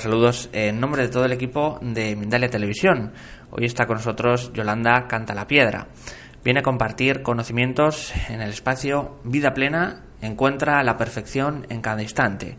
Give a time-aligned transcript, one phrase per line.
[0.00, 3.12] Saludos en nombre de todo el equipo de Mindalia Televisión.
[3.50, 5.88] Hoy está con nosotros Yolanda Canta la Piedra.
[6.42, 12.56] Viene a compartir conocimientos en el espacio Vida Plena, encuentra la perfección en cada instante.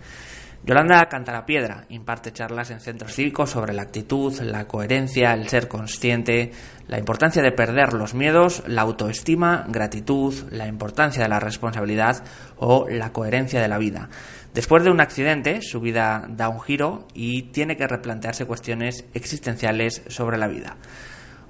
[0.64, 1.10] Yolanda
[1.44, 6.52] Piedra imparte charlas en centros cívicos sobre la actitud, la coherencia, el ser consciente,
[6.88, 12.24] la importancia de perder los miedos, la autoestima, gratitud, la importancia de la responsabilidad
[12.58, 14.10] o la coherencia de la vida.
[14.54, 20.04] Después de un accidente, su vida da un giro y tiene que replantearse cuestiones existenciales
[20.10, 20.78] sobre la vida.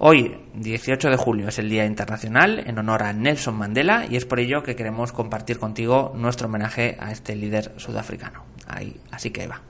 [0.04, 4.26] Hoy, 18 de julio, es el Día Internacional en honor a Nelson Mandela y es
[4.26, 8.44] por ello que queremos compartir contigo nuestro homenaje a este líder sudafricano.
[8.66, 9.62] Ahí, así que va.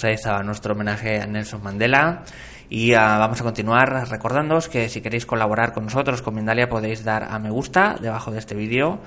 [0.00, 2.22] Pues ahí estaba nuestro homenaje a Nelson Mandela.
[2.70, 7.04] Y ah, vamos a continuar recordándoos que si queréis colaborar con nosotros, con Mindalia, podéis
[7.04, 9.00] dar a me gusta debajo de este vídeo,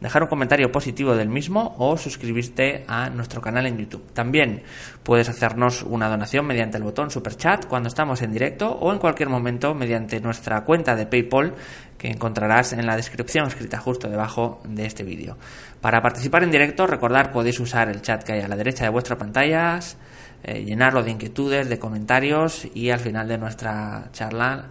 [0.00, 4.04] dejar un comentario positivo del mismo o suscribirte a nuestro canal en YouTube.
[4.12, 4.62] También
[5.02, 9.00] puedes hacernos una donación mediante el botón Super Chat cuando estamos en directo o en
[9.00, 11.54] cualquier momento mediante nuestra cuenta de PayPal
[11.98, 15.38] que encontrarás en la descripción escrita justo debajo de este vídeo.
[15.80, 18.90] Para participar en directo, recordar podéis usar el chat que hay a la derecha de
[18.90, 19.98] vuestras pantallas,
[20.42, 24.66] eh, llenarlo de inquietudes, de comentarios y al final de nuestra charla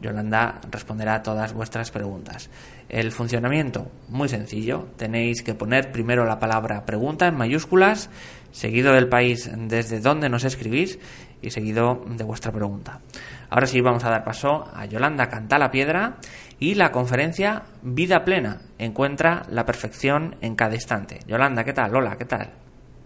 [0.00, 2.50] Yolanda responderá a todas vuestras preguntas.
[2.88, 4.88] El funcionamiento, muy sencillo.
[4.96, 8.10] Tenéis que poner primero la palabra pregunta en mayúsculas,
[8.50, 10.98] seguido del país desde donde nos escribís
[11.42, 13.00] y seguido de vuestra pregunta.
[13.48, 16.16] Ahora sí vamos a dar paso a Yolanda Canta la Piedra
[16.58, 18.60] y la conferencia Vida Plena.
[18.78, 21.20] Encuentra la perfección en cada instante.
[21.26, 21.94] Yolanda, ¿qué tal?
[21.94, 22.50] Hola, ¿qué tal?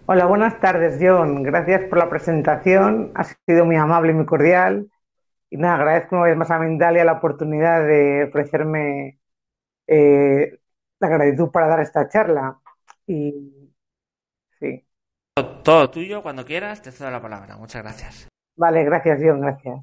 [0.07, 1.41] Hola, buenas tardes, John.
[1.41, 3.11] Gracias por la presentación.
[3.15, 4.87] Ha sido muy amable y muy cordial.
[5.49, 9.19] Y nada, agradezco una vez más a Mindalia la oportunidad de ofrecerme
[9.87, 10.59] eh,
[10.99, 12.59] la gratitud para dar esta charla.
[13.07, 13.71] Y
[14.59, 14.85] sí.
[15.33, 17.57] Todo, todo tuyo, cuando quieras, te cedo la palabra.
[17.57, 18.27] Muchas gracias.
[18.55, 19.81] Vale, gracias, John, gracias.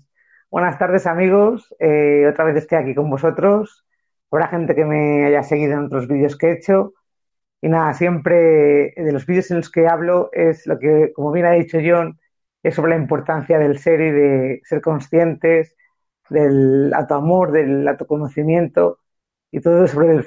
[0.48, 1.74] Buenas tardes, amigos.
[1.80, 3.84] Eh, otra vez estoy aquí con vosotros.
[4.30, 6.92] Habrá gente que me haya seguido en otros vídeos que he hecho.
[7.62, 11.46] Y nada, siempre de los vídeos en los que hablo es lo que, como bien
[11.46, 12.20] ha dicho John,
[12.62, 15.76] es sobre la importancia del ser y de ser conscientes,
[16.30, 19.00] del autoamor, del autoconocimiento
[19.50, 20.26] y todo sobre el,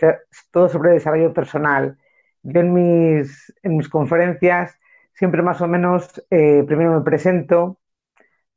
[0.52, 1.98] todo sobre el desarrollo personal.
[2.44, 4.78] Yo en mis, en mis conferencias
[5.14, 7.80] siempre más o menos eh, primero me presento,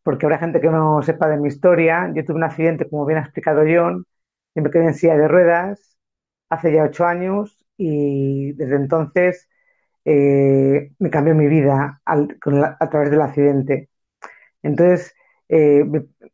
[0.02, 2.10] porque habrá gente que no sepa de mi historia.
[2.14, 4.06] Yo tuve un accidente, como bien ha explicado John,
[4.54, 5.98] y me quedé en silla de ruedas
[6.50, 9.48] hace ya ocho años y desde entonces
[10.04, 13.90] eh, me cambió mi vida a través del accidente.
[14.62, 15.14] Entonces
[15.48, 15.84] eh,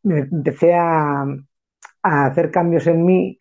[0.03, 1.25] me, empecé a,
[2.03, 3.37] hacer cambios en mí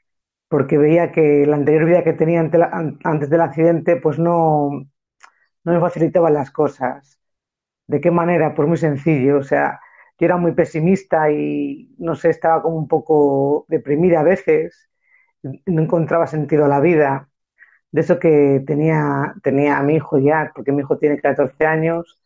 [0.48, 4.70] porque veía que la anterior vida que tenía antes del accidente pues no,
[5.64, 7.20] no me facilitaban las cosas.
[7.86, 8.54] ¿De qué manera?
[8.54, 9.38] Pues muy sencillo.
[9.38, 9.80] O sea,
[10.18, 14.90] yo era muy pesimista y no sé, estaba como un poco deprimida a veces,
[15.42, 17.28] no encontraba sentido a la vida
[17.94, 22.20] de eso que tenía, tenía a mi hijo ya, porque mi hijo tiene 14 años,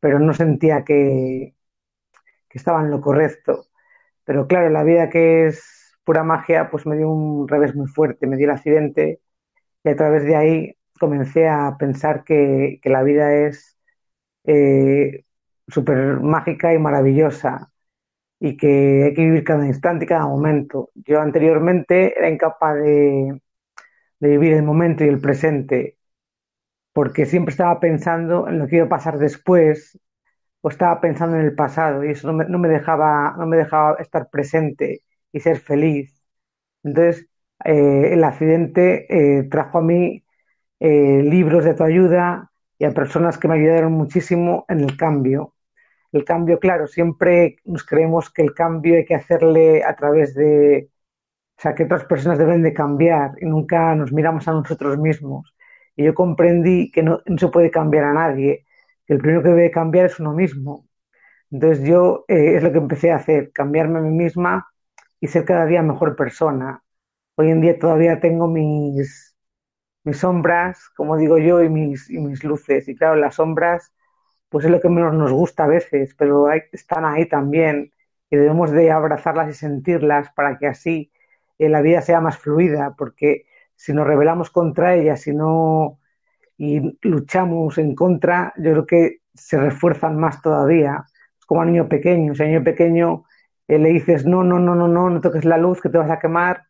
[0.00, 1.56] pero no sentía que,
[2.48, 3.66] que estaba en lo correcto.
[4.24, 8.26] Pero claro, la vida que es pura magia, pues me dio un revés muy fuerte,
[8.26, 9.20] me dio el accidente
[9.84, 13.78] y a través de ahí comencé a pensar que, que la vida es
[14.44, 15.24] eh,
[15.68, 17.72] súper mágica y maravillosa
[18.40, 20.90] y que hay que vivir cada instante y cada momento.
[20.94, 23.40] Yo anteriormente era incapaz de,
[24.20, 25.96] de vivir el momento y el presente
[26.92, 29.98] porque siempre estaba pensando en lo que iba a pasar después
[30.62, 33.56] o estaba pensando en el pasado y eso no me, no me dejaba, no me
[33.58, 35.02] dejaba estar presente
[35.32, 36.22] y ser feliz.
[36.84, 37.28] Entonces,
[37.64, 39.06] eh, el accidente
[39.40, 40.24] eh, trajo a mí
[40.80, 45.54] eh, libros de tu ayuda y a personas que me ayudaron muchísimo en el cambio.
[46.12, 50.90] El cambio, claro, siempre nos creemos que el cambio hay que hacerle a través de,
[51.60, 55.54] o sea, que otras personas deben de cambiar y nunca nos miramos a nosotros mismos.
[55.94, 58.64] Y yo comprendí que no, se puede cambiar a nadie,
[59.06, 60.88] que el primero que debe cambiar es uno mismo.
[61.50, 64.68] Entonces yo eh, es lo que empecé a hacer, cambiarme a mí misma
[65.20, 66.82] y ser cada día mejor persona.
[67.36, 69.36] Hoy en día todavía tengo mis,
[70.04, 72.88] mis sombras, como digo yo, y mis, y mis luces.
[72.88, 73.92] Y claro, las sombras,
[74.48, 77.92] pues es lo que menos nos gusta a veces, pero están ahí también
[78.30, 81.12] y debemos de abrazarlas y sentirlas para que así
[81.60, 83.46] eh, la vida sea más fluida, porque
[83.76, 85.98] si nos rebelamos contra ellas, si no
[86.56, 91.04] y luchamos en contra, yo creo que se refuerzan más todavía.
[91.38, 93.24] Es como a niño pequeño, si a niño pequeño
[93.68, 96.10] eh, le dices no, no, no, no, no, no toques la luz que te vas
[96.10, 96.66] a quemar,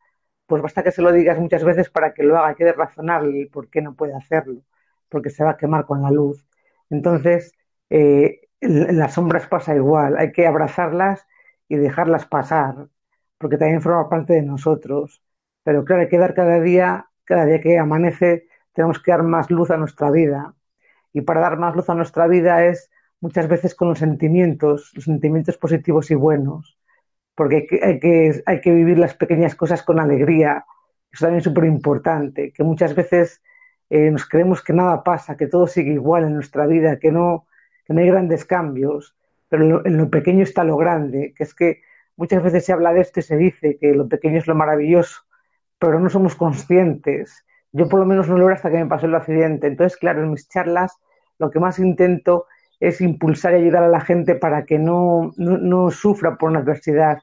[0.46, 3.42] pues basta que se lo digas muchas veces para que lo haga, hay que razonarle
[3.42, 4.62] el por qué no puede hacerlo,
[5.08, 6.46] porque se va a quemar con la luz.
[6.90, 7.52] Entonces,
[7.90, 11.26] eh, las sombras pasa igual, hay que abrazarlas
[11.69, 12.88] y dejarlas pasar,
[13.40, 15.22] porque también forma parte de nosotros.
[15.64, 19.50] Pero claro, hay que dar cada día, cada día que amanece, tenemos que dar más
[19.50, 20.54] luz a nuestra vida.
[21.14, 22.90] Y para dar más luz a nuestra vida es
[23.20, 26.78] muchas veces con los sentimientos, los sentimientos positivos y buenos,
[27.34, 30.66] porque hay que, hay que, vivir las pequeñas cosas con alegría.
[31.10, 33.42] Eso también es súper importante, que muchas veces
[33.88, 37.46] eh, nos creemos que nada pasa, que todo sigue igual en nuestra vida, que no,
[37.87, 39.16] que no hay grandes cambios,
[39.48, 41.81] pero en lo, en lo pequeño está lo grande, que es que
[42.20, 45.22] muchas veces se habla de esto y se dice que lo pequeño es lo maravilloso,
[45.78, 47.46] pero no somos conscientes.
[47.72, 49.69] Yo por lo menos no lo era hasta que me pasó el accidente.
[49.69, 50.99] Entonces, claro, en mis charlas
[51.38, 52.44] lo que más intento
[52.78, 56.58] es impulsar y ayudar a la gente para que no, no, no sufra por una
[56.61, 57.22] adversidad,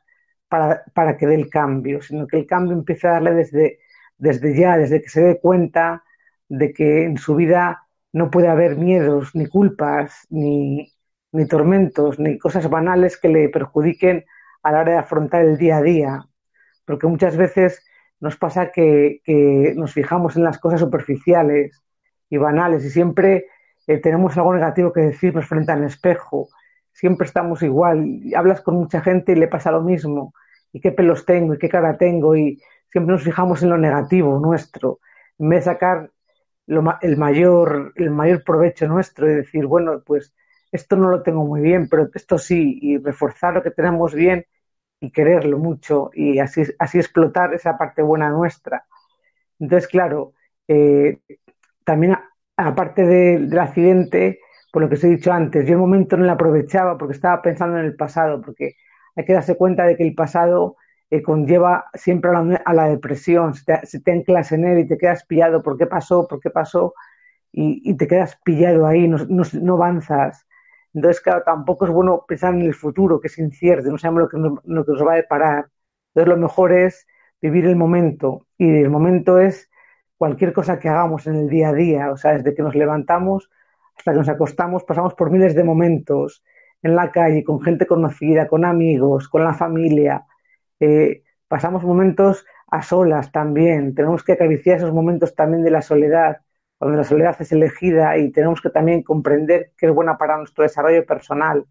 [0.49, 3.79] para, para, que dé el cambio, sino que el cambio empiece a darle desde,
[4.17, 6.03] desde ya, desde que se dé cuenta
[6.49, 7.83] de que en su vida
[8.13, 10.91] no puede haber miedos, ni culpas, ni,
[11.31, 14.25] ni tormentos, ni cosas banales que le perjudiquen
[14.67, 16.25] a la hora de afrontar el día a día.
[16.85, 17.85] Porque muchas veces
[18.19, 19.21] nos pasa que,
[19.77, 21.81] nos fijamos en las cosas superficiales
[22.29, 23.45] y banales y siempre
[23.87, 26.49] eh, tenemos algo negativo que decirnos frente al espejo.
[26.91, 28.21] Siempre estamos igual.
[28.35, 30.33] Hablas con mucha gente y le pasa lo mismo.
[30.73, 31.53] ¿Y qué pelos tengo?
[31.53, 32.35] ¿Y qué cara tengo?
[32.35, 32.61] Y
[32.91, 34.99] siempre nos fijamos en lo negativo nuestro.
[35.39, 36.11] En vez de sacar
[36.67, 40.33] el, mayor, el mayor provecho nuestro y decir, bueno, pues
[40.73, 44.45] esto no lo tengo muy bien, pero esto sí, y reforzar lo que tenemos bien
[44.99, 48.85] y quererlo mucho y así, así explotar esa parte buena nuestra.
[49.59, 50.33] Entonces, claro,
[50.67, 51.19] eh,
[51.85, 52.17] también
[52.57, 54.39] aparte de, del accidente,
[54.71, 57.41] por lo que os he dicho antes, yo el momento no lo aprovechaba porque estaba
[57.41, 58.73] pensando en el pasado, porque
[59.15, 60.77] hay que darse cuenta de que el pasado
[61.09, 64.87] eh, conlleva siempre a la, a la depresión, si te, si anclas en él y
[64.87, 66.93] te quedas pillado por qué pasó, por qué pasó,
[67.51, 70.46] y, y te quedas pillado ahí, no, no, no, avanzas.
[70.93, 74.29] Entonces, claro, tampoco es bueno pensar en el futuro, que es incierto, no sabemos lo
[74.29, 75.69] que, nos, va a deparar.
[76.09, 77.05] Entonces, lo mejor es
[77.41, 79.69] vivir el momento, y el momento es
[80.17, 83.49] cualquier cosa que hagamos en el día a día, o sea, desde que nos levantamos
[83.97, 86.43] hasta que nos acostamos, pasamos por miles de momentos
[86.83, 90.25] en la calle, con gente conocida, con amigos, con la familia.
[90.79, 93.95] Eh, pasamos momentos a solas también.
[93.95, 96.37] Tenemos que acariciar esos momentos también de la soledad,
[96.77, 100.63] cuando la soledad es elegida y tenemos que también comprender que es buena para nuestro
[100.63, 101.65] desarrollo personal.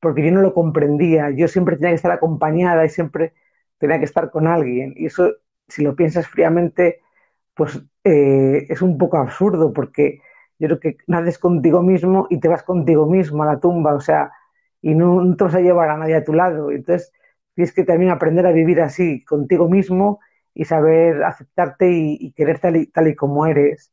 [0.00, 3.34] Porque yo no lo comprendía, yo siempre tenía que estar acompañada y siempre
[3.78, 4.94] tenía que estar con alguien.
[4.96, 5.32] Y eso,
[5.68, 7.00] si lo piensas fríamente,
[7.54, 10.20] pues eh, es un poco absurdo porque
[10.58, 14.00] yo creo que naces contigo mismo y te vas contigo mismo a la tumba, o
[14.00, 14.32] sea,
[14.80, 16.70] y no, no, te vas a llevar a nadie a tu lado.
[16.70, 17.12] Entonces,
[17.54, 20.20] tienes que también aprender a vivir así, contigo mismo
[20.54, 23.92] y saber aceptarte y, y querer tal y, tal y como eres,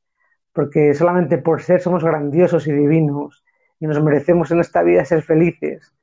[0.54, 3.44] porque solamente por ser somos grandiosos y divinos
[3.80, 5.94] y nos merecemos en esta vida ser felices,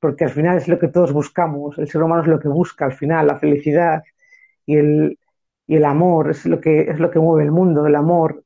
[0.00, 2.84] porque al final es lo que todos buscamos, el ser humano es lo que busca
[2.84, 4.02] al final, la felicidad
[4.66, 5.18] y el,
[5.66, 8.44] y el amor es lo que es lo que mueve el mundo, el amor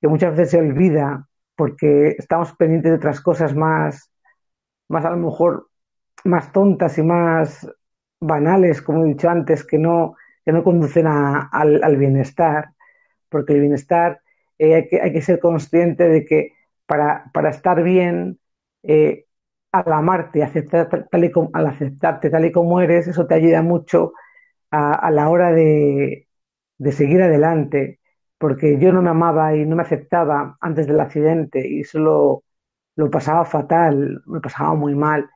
[0.00, 4.10] que muchas veces se olvida porque estamos pendientes de otras cosas más,
[4.88, 5.68] más a lo mejor
[6.24, 7.68] más tontas y más
[8.20, 12.70] banales, como he dicho antes, que no, que no conducen a, al, al, bienestar,
[13.28, 14.21] porque el bienestar
[14.58, 16.52] eh, hay, que, ser consciente de que
[16.86, 18.40] para, para estar bien
[18.82, 19.26] eh,
[19.72, 23.62] al amarte, aceptar tal y como, al aceptarte tal y como eres, eso te ayuda
[23.62, 24.12] mucho
[24.70, 26.28] a, a la hora de,
[26.78, 28.00] de seguir adelante,
[28.38, 32.44] porque yo no me amaba y no me aceptaba antes del accidente y solo
[32.96, 35.30] lo pasaba fatal, me pasaba muy mal.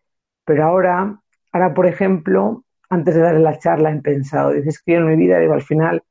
[0.45, 1.21] Pero ahora,
[1.53, 5.17] ahora por ejemplo, antes de darle la charla he pensado, dices que yo en mi
[5.17, 6.03] vida, digo, al final,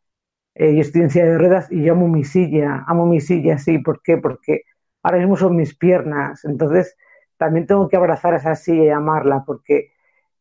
[0.56, 3.58] eh, yo estoy en silla de ruedas y yo amo mi silla, amo mi silla,
[3.58, 4.18] sí, ¿por qué?
[4.18, 4.64] Porque
[5.04, 6.96] ahora mismo son mis piernas, entonces
[7.38, 9.92] también tengo que abrazar esa silla y amarla, porque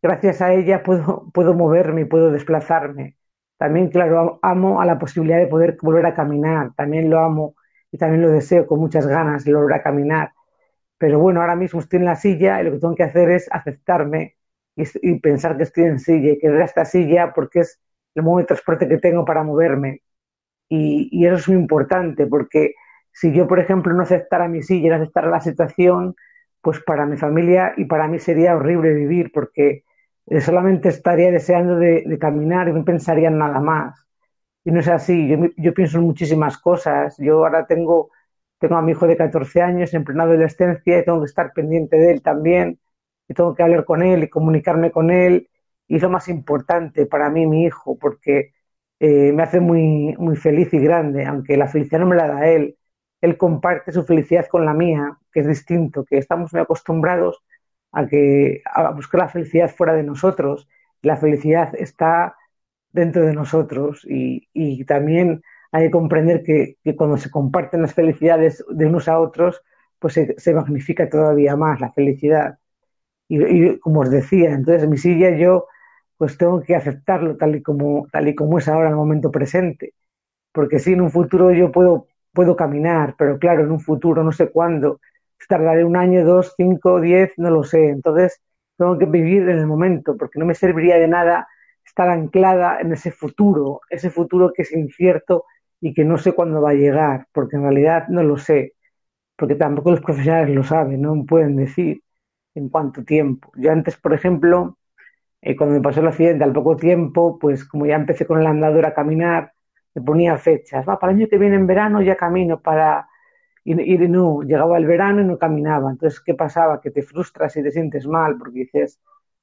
[0.02, 3.16] gracias a ella puedo, puedo moverme puedo desplazarme.
[3.58, 7.54] También, claro, amo a la posibilidad de poder volver a caminar, también lo amo
[7.90, 10.32] y también lo deseo con muchas ganas de volver a caminar.
[10.98, 13.48] Pero bueno, ahora mismo estoy en la silla y lo que tengo que hacer es
[13.52, 14.36] aceptarme
[14.76, 17.80] y, y pensar que estoy en silla y querer esta silla porque es
[18.14, 20.02] el modo de transporte que tengo para moverme.
[20.68, 22.74] Y, eso es muy importante porque
[23.12, 26.16] si yo, por ejemplo, no aceptara mi silla no aceptara la situación,
[26.60, 29.84] pues para mi familia y para mí sería horrible vivir porque
[30.40, 34.06] solamente estaría deseando de, de, caminar y no pensaría en nada más.
[34.64, 37.16] Y no es así, yo, yo pienso en muchísimas cosas.
[37.18, 38.10] Yo ahora tengo
[38.58, 41.96] tengo a mi hijo de 14 años en plena adolescencia y tengo que estar pendiente
[41.98, 42.80] de él también,
[43.28, 45.48] y tengo que hablar con él y comunicarme con él.
[45.94, 48.52] Y lo más importante para mí, mi hijo, porque
[48.98, 52.48] eh, me hace muy, muy feliz y grande, aunque la felicidad no me la da
[52.48, 52.76] él.
[53.20, 57.44] Él comparte su felicidad con la mía, que es distinto, que estamos muy acostumbrados
[57.92, 60.68] a, que, a buscar la felicidad fuera de nosotros.
[61.02, 62.36] La felicidad está
[62.90, 67.94] dentro de nosotros y, y también hay que comprender que, que, cuando se comparten las
[67.94, 69.62] felicidades de unos a otros,
[70.00, 72.58] pues se, se magnifica todavía más la felicidad.
[73.28, 75.68] Y, y, como os decía, entonces mi silla yo
[76.24, 79.30] pues tengo que aceptarlo tal y como, tal y como es ahora en el momento
[79.30, 79.92] presente.
[80.52, 84.32] Porque sí, en un futuro yo puedo, puedo caminar, pero claro, en un futuro no
[84.32, 85.00] sé cuándo.
[85.48, 87.90] Tardaré un año, dos, cinco, diez, no lo sé.
[87.90, 88.40] Entonces
[88.78, 91.46] tengo que vivir en el momento, porque no me serviría de nada
[91.84, 95.44] estar anclada en ese futuro, ese futuro que es incierto
[95.80, 98.74] y que no sé cuándo va a llegar, porque en realidad no lo sé,
[99.36, 102.02] porque tampoco los profesionales lo saben, no pueden decir
[102.54, 103.52] en cuánto tiempo.
[103.56, 104.78] Yo antes, por ejemplo,
[105.44, 108.46] eh, cuando me pasó el accidente al poco tiempo, pues como ya empecé con el
[108.46, 109.52] andador a caminar,
[109.94, 113.08] me ponía fechas, va, para el año que viene en verano ya camino para...
[113.64, 115.90] Y, y no, llegaba el verano y no caminaba.
[115.90, 116.80] Entonces, ¿qué pasaba?
[116.80, 119.00] Que te frustras y te sientes mal porque dices,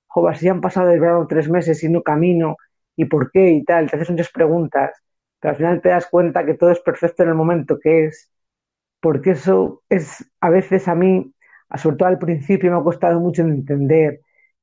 [0.08, 2.58] joder, si han pasado el verano tres meses y no camino,
[2.96, 3.50] ¿y por qué?
[3.52, 4.92] Y tal, te haces muchas preguntas
[5.40, 8.30] pero al final te das cuenta que todo es perfecto en el momento que es,
[9.02, 11.34] porque eso es a veces a mí,
[11.78, 14.22] sobre todo al principio, me ha costado mucho entender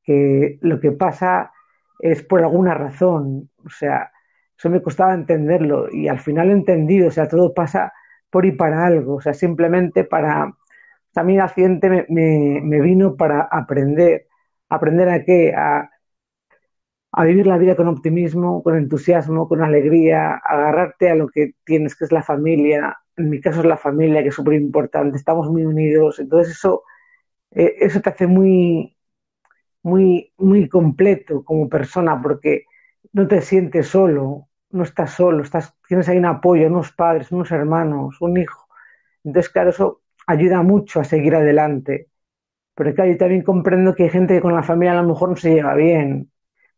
[0.08, 1.52] que lo que pasa
[2.00, 4.10] es por alguna razón, o sea,
[4.56, 7.92] eso me costaba entenderlo y al final he entendido, o sea, todo pasa
[8.30, 10.54] por y para algo, o sea, simplemente para,
[11.12, 14.26] también el accidente me, me, vino para aprender,
[14.68, 15.90] aprender a qué, a
[17.12, 21.96] a vivir la vida con optimismo, con entusiasmo, con alegría, agarrarte a lo que tienes,
[21.96, 22.98] que es la familia.
[23.16, 26.18] En mi caso es la familia, que es súper importante, estamos muy unidos.
[26.20, 26.84] Entonces eso,
[27.52, 28.96] eh, eso te hace muy,
[29.82, 32.64] muy, muy completo como persona, porque
[33.12, 37.50] no te sientes solo, no estás solo, estás, tienes ahí un apoyo, unos padres, unos
[37.52, 38.66] hermanos, un hijo.
[39.24, 42.08] Entonces, claro, eso ayuda mucho a seguir adelante.
[42.74, 45.30] Pero claro, yo también comprendo que hay gente que con la familia a lo mejor
[45.30, 46.30] no se lleva bien,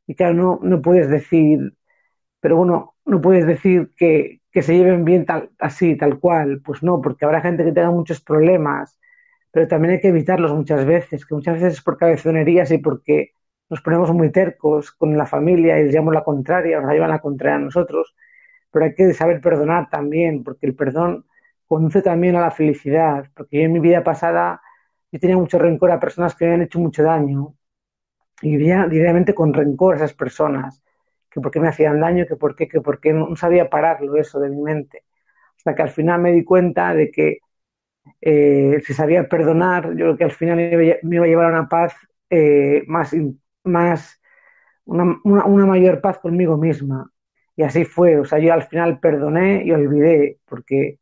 [0.07, 1.75] y claro, no, no puedes decir,
[2.41, 6.63] pero bueno, no puedes decir que, que se lleven bien tal, así, tal cual.
[6.65, 8.99] Pues no, porque habrá gente que tenga muchos problemas,
[9.51, 13.33] pero también hay que evitarlos muchas veces, que muchas veces es por cabezonerías y porque
[13.69, 17.11] nos ponemos muy tercos con la familia y les llamamos la contraria, o nos llevan
[17.11, 18.15] la contraria a nosotros.
[18.71, 21.27] Pero hay que saber perdonar también, porque el perdón
[21.67, 23.27] conduce también a la felicidad.
[23.35, 24.61] Porque yo en mi vida pasada
[25.13, 27.55] yo tenía mucho rencor a personas que me habían hecho mucho daño
[28.43, 30.83] y vivía diariamente con rencor a esas personas,
[31.31, 34.17] que por qué me hacían daño, que por qué, que por qué no sabía pararlo
[34.17, 35.05] eso de mi mente.
[35.57, 37.39] Hasta que al final me di cuenta de que
[38.21, 40.57] eh, si sabía perdonar, yo creo que al final
[41.03, 41.95] me iba, a llevar a una paz
[42.31, 43.15] eh, más,
[43.65, 44.21] más
[44.85, 47.11] una, una, mayor paz conmigo misma.
[47.57, 50.99] Y así fue, o sea, yo al final perdoné y olvidé, porque,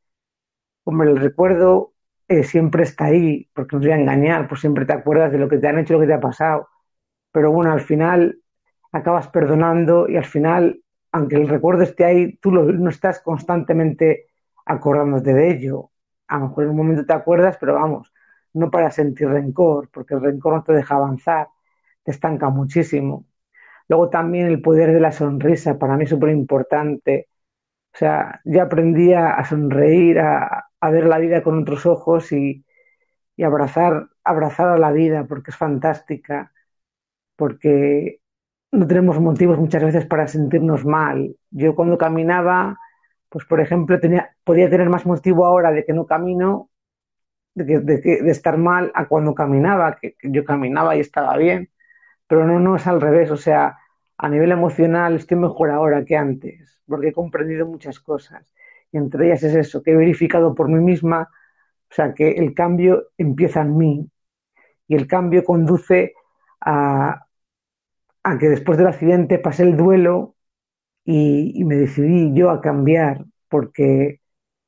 [0.84, 1.94] hombre, el recuerdo
[2.28, 5.38] eh, siempre está ahí, porque no te voy a engañar, pues siempre te acuerdas de
[5.38, 6.68] lo que te han hecho, lo que te ha pasado
[7.32, 8.40] pero bueno, al final
[8.92, 14.26] acabas perdonando y al final, aunque el recuerdo esté ahí, tú no estás constantemente
[14.66, 15.90] acordándote de ello.
[16.28, 18.12] A lo mejor en un momento te acuerdas, pero vamos,
[18.54, 21.48] no para sentir rencor, porque el rencor no te deja avanzar,
[22.04, 23.26] te estanca muchísimo.
[23.88, 27.28] Luego también el poder de la sonrisa, para mí es súper importante.
[27.94, 32.64] O sea, yo aprendí a, sonreír, a, ver la vida con otros ojos y,
[33.42, 36.52] abrazar a la vida porque es fantástica,
[37.36, 38.20] porque
[38.72, 41.36] no tenemos motivos muchas veces para sentirnos mal.
[41.50, 42.78] Yo cuando caminaba,
[43.28, 46.70] pues por ejemplo, tenía, podía tener más motivo ahora de que no camino,
[47.54, 51.36] de, que, de, de estar mal, a cuando caminaba, que, que, yo caminaba y estaba
[51.36, 51.70] bien,
[52.26, 53.78] pero no, no es al revés, o sea,
[54.18, 58.52] a nivel emocional estoy mejor ahora que antes, porque he comprendido muchas cosas.
[58.92, 61.30] Y entre ellas es eso, que he verificado por mí misma,
[61.90, 64.10] o sea, que el cambio empieza en mí
[64.88, 66.14] y el cambio conduce
[66.60, 67.26] a,
[68.22, 70.34] a que después del accidente pasé el duelo
[71.08, 74.20] y, y, me decidí yo a cambiar, porque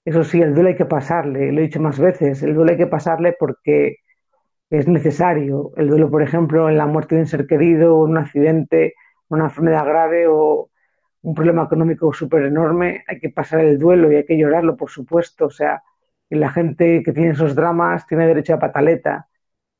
[0.04, 2.78] eso sí, el duelo hay que pasarle, lo he dicho más veces, el duelo hay
[2.78, 3.98] que pasarle porque
[4.70, 5.72] es necesario.
[5.76, 8.94] El duelo, por ejemplo, en la muerte de un ser querido, en un accidente,
[9.28, 10.70] una enfermedad grave o
[11.22, 14.90] un problema económico súper enorme, hay que pasar el duelo y hay que llorarlo, por
[14.90, 15.46] supuesto.
[15.46, 15.82] O sea,
[16.30, 19.28] y la gente que tiene esos dramas tiene derecho a pataleta.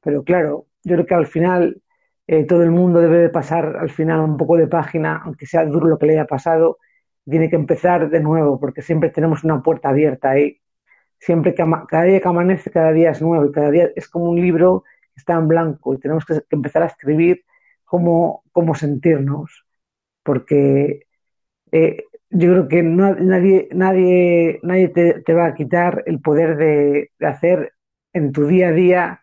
[0.02, 1.82] Pero claro, yo creo que al final
[2.32, 5.64] eh, todo el mundo debe de pasar al final un poco de página, aunque sea
[5.66, 6.78] duro lo que le haya pasado,
[7.28, 10.60] tiene que empezar de nuevo, porque siempre tenemos una puerta abierta ahí.
[11.18, 14.26] Siempre que cada día que amanece, cada día es nuevo y cada día es como
[14.26, 17.44] un libro que está en blanco y tenemos que, empezar a escribir
[17.84, 19.66] cómo, cómo sentirnos,
[20.22, 21.06] porque
[21.72, 27.10] eh, yo creo que nadie, nadie, nadie te, te, va a quitar el poder de,
[27.18, 27.72] de hacer
[28.12, 29.19] en tu día a día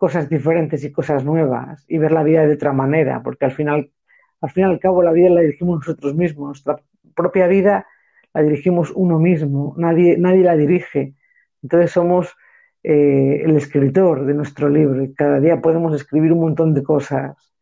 [0.00, 3.92] cosas diferentes y cosas nuevas y ver la vida de otra manera, porque al final,
[4.40, 6.80] al fin y al cabo la vida la dirigimos nosotros mismos, nuestra
[7.14, 7.86] propia vida
[8.32, 11.16] la dirigimos uno mismo, nadie, nadie la dirige.
[11.62, 12.34] Entonces somos
[12.82, 17.52] eh, el escritor de nuestro libro y cada día podemos escribir un montón de cosas.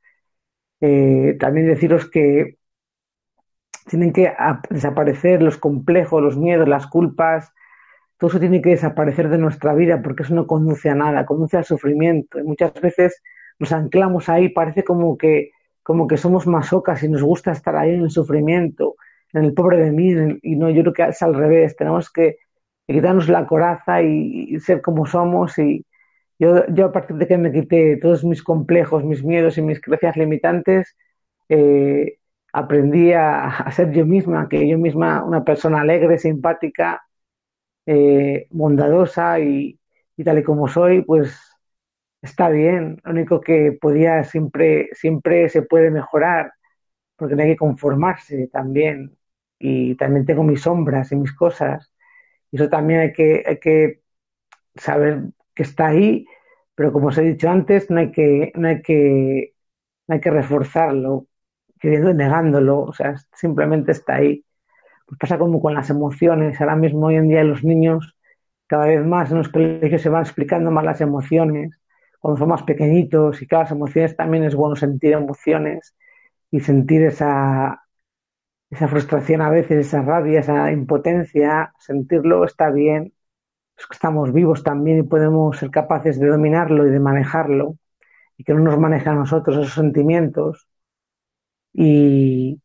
[0.81, 2.59] Eh, también deciros que
[3.89, 4.33] tienen que
[4.71, 7.51] desaparecer los complejos, los miedos, las culpas,
[8.19, 11.57] todo eso tiene que desaparecer de nuestra vida porque eso no conduce a nada, conduce
[11.57, 12.39] al sufrimiento.
[12.41, 13.23] Y muchas veces
[13.59, 17.95] nos anclamos ahí, parece como que, como que somos masocas y nos gusta estar ahí
[17.95, 18.97] en el sufrimiento,
[19.33, 22.39] en el pobre de mí, y no, yo creo que es al revés, tenemos que
[22.87, 25.85] quitarnos la coraza y, ser como somos y
[26.39, 29.81] yo, yo, a partir de que me quité todos mis complejos, mis miedos y mis
[29.81, 30.97] creencias limitantes,
[31.49, 32.19] eh,
[32.53, 37.03] aprendí a, a, ser yo misma, que yo misma, una persona alegre, simpática,
[37.89, 39.81] eh, bondadosa y,
[40.17, 41.39] y, tal y como soy, pues
[42.23, 43.01] está bien.
[43.05, 46.53] Lo único que podía siempre, siempre se puede mejorar,
[47.17, 49.19] porque no hay que conformarse también.
[49.59, 51.93] Y también tengo mis sombras y mis cosas.
[52.51, 54.03] Y eso también hay que, hay que
[54.77, 55.23] saber
[55.55, 56.27] que está ahí,
[56.75, 59.55] pero como os he dicho antes, no hay que, no hay que,
[60.09, 61.29] no hay que reforzarlo,
[61.81, 64.45] queriendo negándolo, o sea, simplemente está ahí.
[65.09, 66.61] Pues pasa como con las emociones.
[66.61, 68.17] Ahora mismo, hoy en día, los niños,
[68.67, 71.81] cada vez más en los colegios se van explicando más las emociones,
[72.21, 75.97] cuando son más pequeñitos, y claro, las emociones también es bueno sentir emociones
[76.51, 77.83] y sentir esa,
[78.71, 83.15] esa frustración a veces, esa rabia, esa impotencia, sentirlo está bien.
[83.79, 87.77] Es que estamos vivos también y podemos ser capaces de dominarlo y de manejarlo
[88.37, 90.69] y que no nos maneje a nosotros esos sentimientos.
[91.73, 92.61] Y,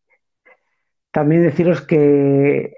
[1.13, 2.75] también deciros que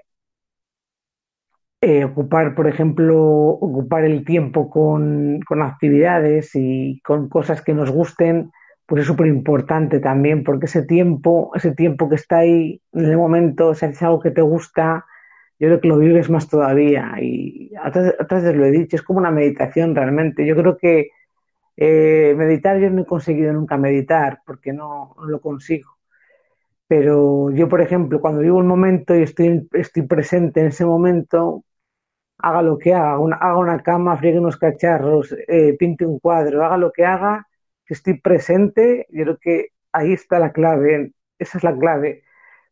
[1.80, 7.90] eh, ocupar, por ejemplo, ocupar el tiempo con, con, actividades y con cosas que nos
[7.90, 8.52] gusten,
[8.86, 13.16] pues es súper importante también, porque ese tiempo, ese tiempo que está ahí en el
[13.16, 15.06] momento, si haces algo que te gusta,
[15.58, 17.14] yo creo que lo vives más todavía.
[17.20, 20.46] Y atrás, atrás lo he dicho, es como una meditación realmente.
[20.46, 21.10] Yo creo que
[21.76, 25.95] eh, meditar, yo no he conseguido nunca meditar, porque no, no lo consigo
[26.88, 31.64] pero yo, por ejemplo, cuando vivo un momento y estoy, estoy presente en ese momento,
[32.38, 36.76] haga lo que haga, haga una cama, friegue unos cacharros, eh, pinte un cuadro, haga
[36.78, 37.48] lo que haga,
[37.86, 42.24] que estoy presente, yo creo que ahí está la clave, esa es la clave.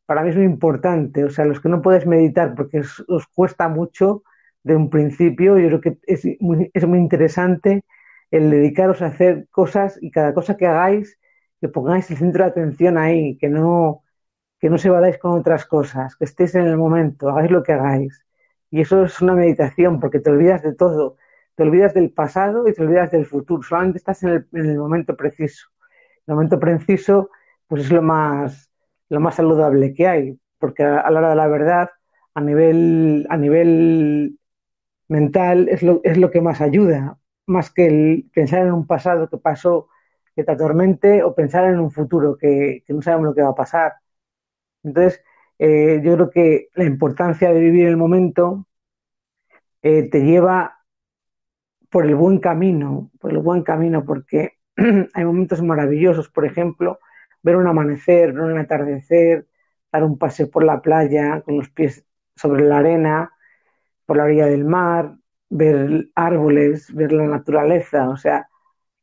[0.07, 3.69] Para mí es muy importante, o sea, los que no puedes meditar porque os cuesta
[3.69, 4.23] mucho
[4.63, 7.85] de un principio, yo creo que es muy, es muy interesante
[8.31, 11.19] el dedicaros a hacer cosas y cada cosa que hagáis,
[11.61, 14.04] que pongáis el centro de atención ahí, que no,
[14.65, 17.75] que no se vadáis con otras cosas, que estéis en el momento, hagáis lo que
[17.75, 18.25] hagáis.
[18.71, 21.19] Y eso es una meditación, porque te olvidas de todo.
[21.55, 23.63] Te olvidas del pasado y te olvidas del futuro.
[23.63, 25.69] Solamente estás en el, en el momento preciso.
[26.27, 27.29] El momento preciso,
[27.69, 28.71] pues es lo más,
[29.11, 31.91] lo más saludable que hay, porque a, la hora de la verdad,
[32.33, 34.39] a nivel, a nivel
[35.09, 39.29] mental, es lo, es lo que más ayuda, más que el pensar en un pasado
[39.29, 39.89] que pasó
[40.35, 43.51] que te atormente o pensar en un futuro que, que no sabemos lo que va
[43.51, 43.93] a pasar
[44.85, 45.23] entonces,
[45.59, 48.67] eh, yo creo que la importancia de vivir el momento
[49.83, 50.79] eh, te lleva
[51.91, 54.55] por el buen camino, por el buen camino, porque
[55.15, 56.99] hay momentos maravillosos, por ejemplo,
[57.43, 59.47] ver un amanecer, ver un atardecer,
[59.93, 62.05] dar un paseo por la playa con los pies
[62.37, 63.33] sobre la arena,
[64.07, 65.17] por la orilla del mar,
[65.51, 68.49] ver árboles, ver la naturaleza, o sea,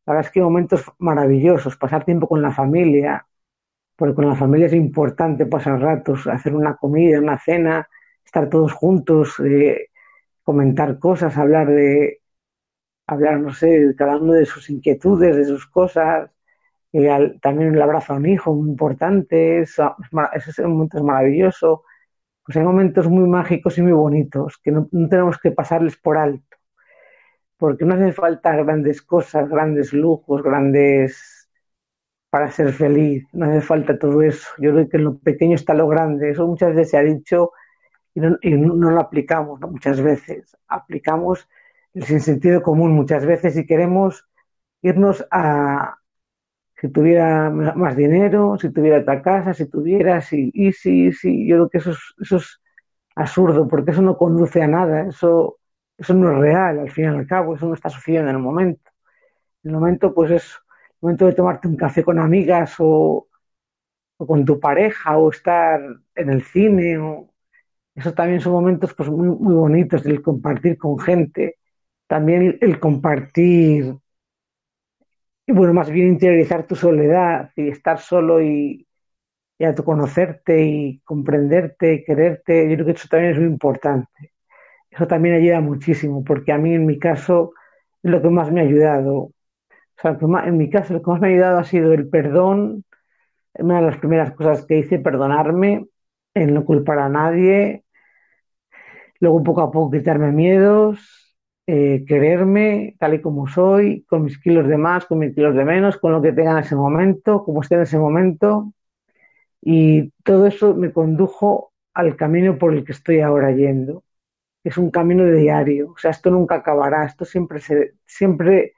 [0.05, 3.27] la verdad es que hay momentos maravillosos, pasar tiempo con la familia,
[4.01, 7.87] porque con la familia es importante pasar ratos, hacer una comida, una cena,
[8.25, 9.89] estar todos juntos, eh,
[10.41, 12.21] comentar cosas, hablar de,
[13.05, 16.31] hablar, no sé, cada uno de sus inquietudes, de sus cosas,
[16.93, 19.95] eh, también el abrazo a un hijo, muy importante, eso,
[20.63, 21.83] momento es maravilloso,
[22.43, 26.17] pues hay momentos muy mágicos y muy bonitos que no, no tenemos que pasarles por
[26.17, 26.57] alto,
[27.57, 31.40] porque no hace falta grandes cosas, grandes lujos, grandes
[32.31, 34.47] para ser feliz, no hace falta todo eso.
[34.57, 37.51] Yo creo que en lo pequeño está lo grande, eso muchas veces se ha dicho
[38.15, 39.67] y no, lo aplicamos, ¿no?
[39.69, 41.47] muchas veces aplicamos
[41.93, 44.27] el sinsentido común muchas veces y queremos
[44.81, 45.97] irnos a
[46.81, 51.57] si tuviera más dinero, si tuviera otra casa, si tuviera, si, y si, si, yo
[51.57, 52.61] creo que eso es, eso es
[53.15, 55.59] absurdo, porque eso no conduce a nada, eso,
[55.97, 58.41] eso no es real, al fin y al cabo, eso no está sucediendo en el
[58.41, 58.89] momento.
[59.63, 60.70] En el momento, pues es el
[61.01, 63.27] momento de tomarte un café con amigas o,
[64.17, 65.81] o con tu pareja o estar
[66.15, 67.29] en el cine, o,
[67.95, 71.57] eso también son momentos pues muy, muy bonitos, el compartir con gente,
[72.07, 73.95] también el compartir,
[75.45, 78.87] y bueno, más bien interiorizar tu soledad y estar solo y,
[79.59, 84.33] y autoconocerte y comprenderte y quererte, yo creo que eso también es muy importante.
[84.91, 87.53] Eso también ayuda muchísimo, porque a mí en mi caso
[88.03, 89.31] es lo que más me ha ayudado.
[90.03, 92.83] En mi caso lo que más me ha ayudado ha sido el perdón,
[93.55, 95.87] una de las primeras cosas que hice, perdonarme,
[96.33, 97.83] en no culpar a nadie,
[99.19, 101.35] luego poco a poco quitarme miedos,
[101.67, 105.65] eh, quererme tal y como soy, con mis kilos de más, con mis kilos de
[105.65, 108.73] menos, con lo que tenga en ese momento, como esté en ese momento.
[109.61, 114.03] Y todo eso me condujo al camino por el que estoy ahora yendo.
[114.63, 118.73] Es un camino de diario, o sea, esto nunca acabará, esto siempre, se, siempre,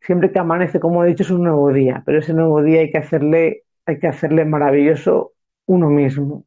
[0.00, 2.90] siempre que amanece, como he dicho, es un nuevo día, pero ese nuevo día hay
[2.90, 5.34] que hacerle, hay que hacerle maravilloso
[5.66, 6.46] uno mismo.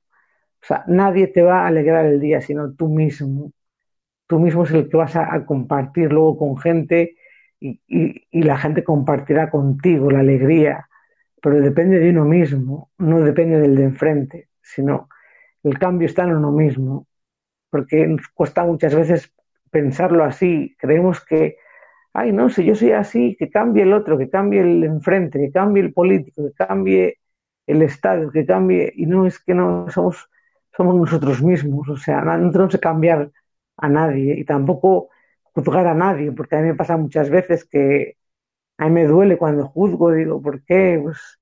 [0.61, 3.51] O sea, nadie te va a alegrar el día, sino tú mismo
[4.27, 7.17] tú mismo es el que vas a, compartir luego con gente
[7.59, 10.89] y, y, y, la gente compartirá contigo la alegría,
[11.41, 15.09] pero depende de uno mismo, no depende del de enfrente, sino
[15.63, 17.07] el cambio está en uno mismo,
[17.69, 19.33] porque nos cuesta muchas veces
[19.71, 21.57] pensarlo así, creemos que,
[22.13, 25.51] ay, no, si yo soy así, que cambie el otro, que cambie el enfrente, que
[25.51, 27.19] cambie el político, que cambie
[27.67, 30.29] el Estado, que cambie, y no es que no somos,
[30.75, 33.31] somos nosotros mismos, o sea, no tenemos que cambiar
[33.77, 35.09] a nadie y tampoco
[35.53, 38.17] juzgar a nadie, porque a mí me pasa muchas veces que
[38.77, 40.99] a mí me duele cuando juzgo, digo, ¿por qué?
[41.01, 41.39] Pues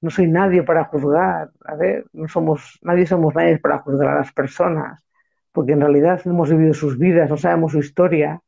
[0.00, 4.18] no soy nadie para juzgar, a ver, no somos, nadie somos nadie para juzgar a
[4.20, 5.02] las personas,
[5.52, 8.42] porque en realidad no hemos vivido sus vidas, no sabemos su historia,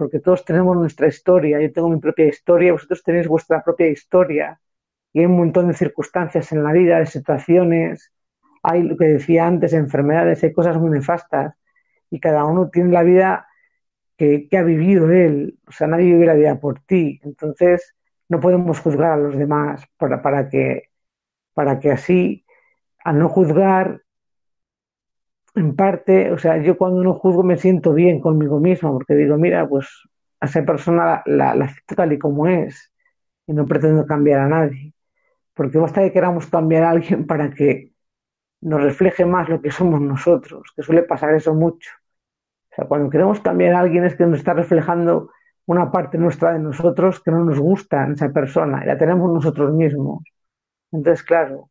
[0.00, 4.58] porque todos tenemos nuestra historia, yo tengo mi propia historia, vosotros tenéis vuestra propia historia,
[5.12, 8.10] y hay un montón de circunstancias en la vida, de situaciones,
[8.62, 11.54] hay lo que decía antes, enfermedades, hay cosas muy nefastas,
[12.08, 13.46] y cada uno tiene la vida
[14.16, 17.94] que, ha vivido él, o sea, nadie vive la vida por ti, entonces
[18.30, 20.84] no podemos juzgar a los demás para, para, que,
[21.52, 22.46] para que así,
[23.04, 24.00] al no juzgar,
[25.54, 29.36] en parte, o sea, yo cuando no juzgo me siento bien conmigo mismo, porque digo,
[29.36, 29.88] mira, pues
[30.40, 32.92] a esa persona la, la acepto tal y como es,
[33.46, 34.94] y no pretendo cambiar a nadie,
[35.54, 37.92] porque basta que queramos cambiar a alguien para que
[38.60, 41.90] nos refleje más lo que somos nosotros, que suele pasar eso mucho.
[42.72, 45.30] O sea, cuando queremos cambiar a alguien es que nos está reflejando
[45.66, 49.32] una parte nuestra de nosotros que no nos gusta en esa persona y la tenemos
[49.32, 50.22] nosotros mismos.
[50.92, 51.70] Entonces, claro,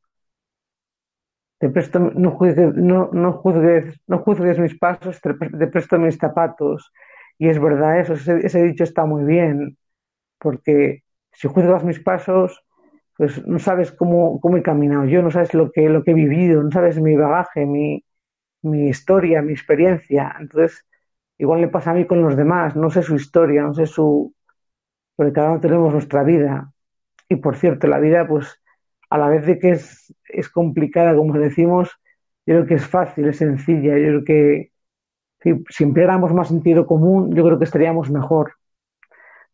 [1.60, 1.68] te
[2.00, 5.34] no, juzgues, no, no, juzgues, no juzgues mis pasos, te,
[5.68, 6.92] presto mis zapatos.
[7.38, 9.78] Y es verdad eso, ese, ese dicho está muy bien,
[10.40, 12.64] porque si juzgas mis pasos,
[13.18, 16.14] pues no sabes cómo, cómo he caminado yo, no sabes lo que, lo que he
[16.14, 18.06] vivido, no sabes mi bagaje, mi,
[18.62, 20.36] mi historia, mi experiencia.
[20.40, 20.86] Entonces,
[21.38, 24.34] igual le pasa a mí con los demás, no sé su historia, no sé su...
[25.16, 26.72] Porque cada uno tenemos nuestra vida.
[27.28, 28.62] Y por cierto, la vida, pues,
[29.10, 31.90] a la vez de que es, complicada, como decimos,
[32.46, 33.98] yo creo que es fácil, es sencilla.
[33.98, 34.72] Yo creo que
[35.42, 38.54] si, si empleáramos más sentido común, yo creo que estaríamos mejor.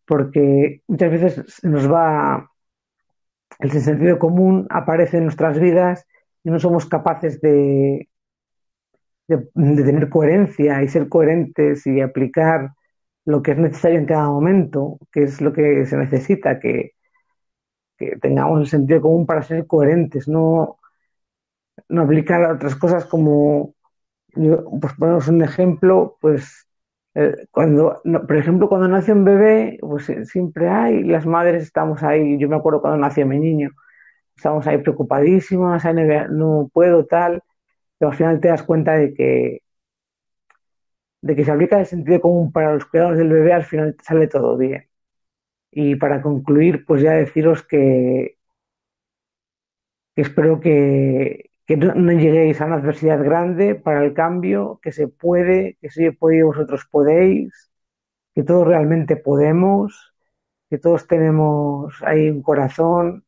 [0.05, 2.49] Porque muchas veces nos va
[3.59, 6.05] el sentido común aparece en nuestras vidas
[6.43, 8.09] y no somos capaces de,
[9.27, 12.71] de, tener coherencia y ser coherentes y aplicar
[13.25, 16.91] lo que es necesario en cada momento, que es lo que se necesita, que,
[17.97, 20.77] que tengamos el sentido común para ser coherentes, no,
[21.89, 23.73] no aplicar otras cosas como,
[24.33, 26.67] pues ponemos un ejemplo, pues
[27.15, 32.03] eh, cuando, por ejemplo, cuando nace un bebé, pues eh, siempre hay, las madres estamos
[32.03, 33.71] ahí, yo me acuerdo cuando nació mi niño,
[34.35, 35.83] estamos ahí preocupadísimas,
[36.31, 37.43] no puedo tal,
[37.99, 39.61] pero al final te das cuenta de que
[41.21, 44.27] de que se aplica el sentido común para los cuidados del bebé, al final sale
[44.27, 44.87] todo bien.
[45.75, 48.37] Y para concluir, pues ya deciros que,
[50.15, 55.77] espero que, que no, lleguéis a una adversidad grande para el cambio, que se puede,
[55.81, 57.71] que si podido vosotros podéis,
[58.35, 60.13] que todos realmente podemos,
[60.69, 63.25] que todos tenemos ahí un corazón,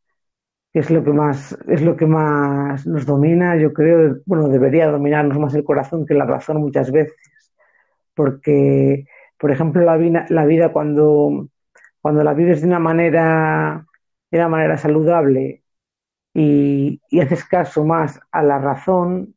[0.73, 4.88] que es lo que más, es lo que más nos domina, yo creo, bueno, debería
[4.91, 7.15] dominarnos más el corazón que la razón muchas veces,
[8.15, 9.05] porque,
[9.39, 11.49] por ejemplo, la vida, la vida cuando,
[12.01, 13.86] cuando la vives de una manera,
[14.31, 15.63] de una manera saludable
[16.33, 19.36] y, y haces caso más a la razón,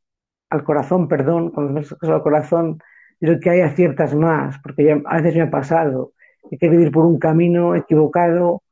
[0.50, 2.80] al corazón, perdón, cuando haces caso al corazón,
[3.20, 6.12] creo que hay aciertas más, porque ya, a veces me ha pasado,
[6.50, 8.62] he querido ir por un camino equivocado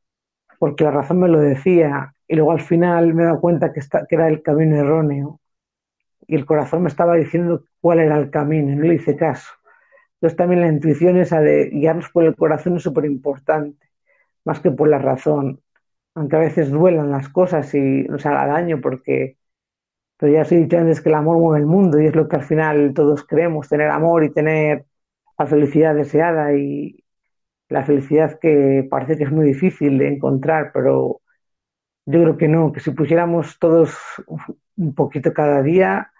[0.59, 3.81] porque la razón me lo decía y luego al final me he dado cuenta que,
[3.81, 5.40] está, que era el camino erróneo
[6.29, 9.51] y el corazón me estaba diciendo cuál era el camino y no le hice caso.
[10.20, 13.90] Entonces también la intuición esa de guiarnos por el corazón es súper importante,
[14.44, 15.62] más que por la razón,
[16.14, 19.38] aunque a veces duelan las cosas y nos haga daño porque,
[20.18, 22.28] pero ya os he dicho antes que el amor mueve el mundo y es lo
[22.28, 24.87] que al final todos queremos, tener amor y tener
[25.38, 26.54] la felicidad deseada.
[26.54, 27.04] Y
[27.68, 31.20] la felicidad que parece que es muy difícil de encontrar, pero
[32.07, 33.96] yo creo que no, que si pusiéramos todos
[34.76, 36.12] un poquito cada día,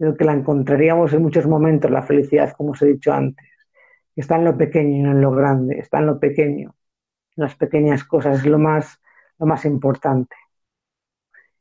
[0.00, 3.46] creo que la encontraríamos en muchos momentos, la felicidad, como os he dicho antes.
[4.16, 6.74] Está en lo pequeño y no en lo grande, está en lo pequeño,
[7.36, 8.98] en las pequeñas cosas, es lo más,
[9.38, 10.34] lo más importante.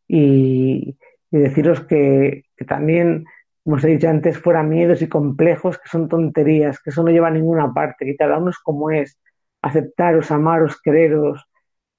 [0.07, 0.97] Y,
[1.29, 3.25] deciros que, que, también,
[3.61, 7.11] como os he dicho antes, fuera miedos y complejos, que son tonterías, que eso no
[7.11, 9.19] lleva a ninguna parte, que cada uno es como es,
[9.61, 11.45] aceptaros, amaros, quereros,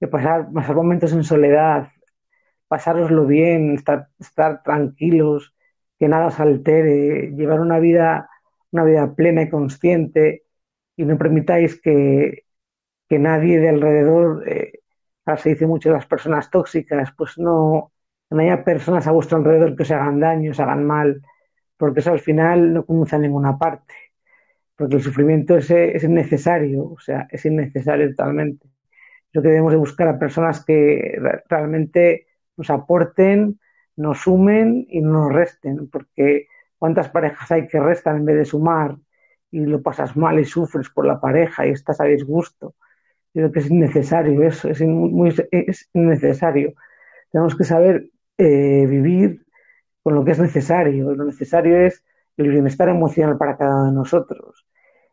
[0.01, 1.89] de pasar, pasar momentos en soledad,
[2.67, 5.55] pasároslo bien, estar, estar tranquilos,
[6.01, 8.31] que nada os altere, llevar una vida,
[8.73, 10.45] una vida plena y consciente
[10.97, 12.47] y no permitáis que,
[13.09, 14.81] que nadie de alrededor, eh,
[15.27, 17.93] ahora se dice mucho las personas tóxicas, pues no,
[18.31, 21.23] no haya personas a vuestro alrededor que os hagan daño, os hagan mal,
[21.77, 23.95] porque eso al final no conduce a ninguna parte,
[24.77, 28.69] porque el sufrimiento es, es innecesario, o sea, es innecesario totalmente.
[29.31, 33.61] Creo que debemos de buscar a personas que realmente nos aporten,
[34.01, 36.47] nos sumen y no resten, porque
[36.79, 38.97] cuántas parejas hay que restan en vez de sumar
[39.51, 42.75] y lo pasas mal y sufres por la pareja y estás a disgusto.
[43.33, 46.73] Creo que es innecesario eso, es, muy, es innecesario.
[47.31, 49.45] Tenemos que saber eh, vivir
[50.03, 51.15] con lo que es necesario.
[51.15, 52.03] Lo necesario es
[52.39, 54.67] el bienestar emocional para cada uno de nosotros.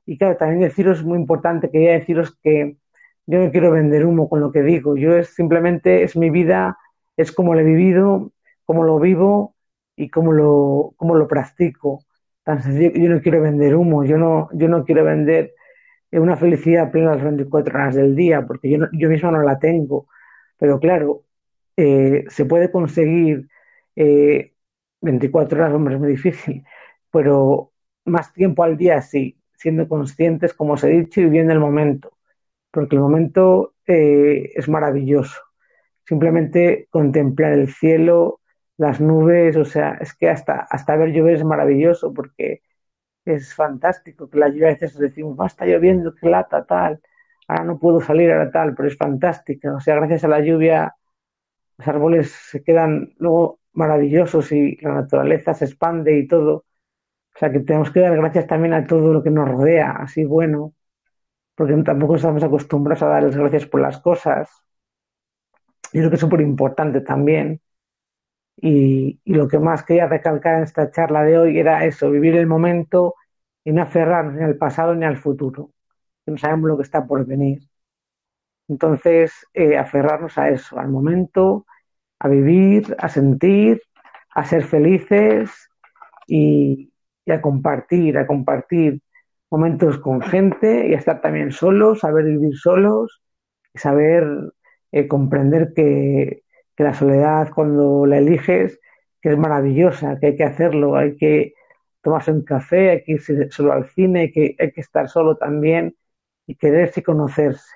[0.05, 2.77] Y claro, también deciros, muy importante, quería deciros que
[3.25, 4.95] yo no quiero vender humo con lo que digo.
[4.95, 6.77] Yo es simplemente, es mi vida,
[7.17, 8.31] es como lo he vivido,
[8.67, 9.55] cómo lo vivo
[9.97, 12.05] y cómo lo, cómo lo practico.
[12.43, 15.53] Tan sencillo, yo no quiero vender humo, yo no, yo no quiero vender
[16.11, 19.59] una felicidad plena las 24 horas del día, porque yo, no, yo misma no la
[19.59, 20.07] tengo.
[20.57, 21.23] Pero claro,
[21.77, 23.49] eh, se puede conseguir
[23.95, 24.53] eh,
[25.01, 26.63] 24 horas, hombre, es muy difícil,
[27.11, 27.73] pero
[28.05, 32.17] más tiempo al día sí, siendo conscientes, como os he dicho, y viviendo el momento
[32.71, 35.41] porque el momento eh, es maravilloso.
[36.05, 38.39] Simplemente contemplar el cielo,
[38.77, 42.61] las nubes, o sea, es que hasta, hasta ver llover es maravilloso porque
[43.25, 47.01] es fantástico, que la lluvia a veces decimos, va, está lloviendo, qué lata, tal,
[47.47, 49.75] ahora no puedo salir, ahora tal, pero es fantástica.
[49.75, 50.95] O sea, gracias a la lluvia
[51.77, 56.65] los árboles se quedan luego maravillosos y la naturaleza se expande y todo.
[57.35, 60.25] O sea, que tenemos que dar gracias también a todo lo que nos rodea, así
[60.25, 60.73] bueno,
[61.55, 64.49] porque tampoco estamos acostumbrados a dar las gracias por las cosas.
[65.91, 67.61] Y creo que es súper importante también.
[68.59, 72.47] Y, lo que más quería recalcar en esta charla de hoy era eso, vivir el
[72.47, 73.15] momento
[73.63, 75.71] y no aferrarnos ni al pasado ni al futuro,
[76.25, 77.59] no sabemos lo que está por venir.
[78.67, 81.65] Entonces, eh, aferrarnos a eso, al momento,
[82.19, 83.81] a vivir, a sentir,
[84.31, 85.69] a ser felices
[86.27, 86.91] y,
[87.27, 89.01] a compartir, a compartir
[89.51, 93.21] momentos con gente y estar también solos, saber vivir solos,
[93.75, 94.25] saber
[94.91, 96.43] eh, comprender que,
[96.77, 98.79] que, la soledad cuando la eliges,
[99.21, 101.53] que es maravillosa, que hay que hacerlo, hay que
[102.01, 105.37] tomarse un café, hay que irse solo al cine, hay que, hay que estar solo
[105.37, 105.95] también
[106.45, 107.75] y quererse y conocerse.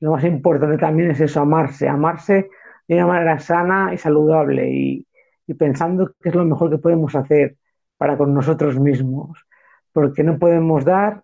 [0.00, 2.50] Lo más importante también es eso, amarse, amarse
[2.88, 5.06] de una manera sana y saludable y,
[5.46, 7.56] y pensando qué es lo mejor que podemos hacer
[7.96, 9.46] para con nosotros mismos,
[9.92, 11.22] porque no podemos dar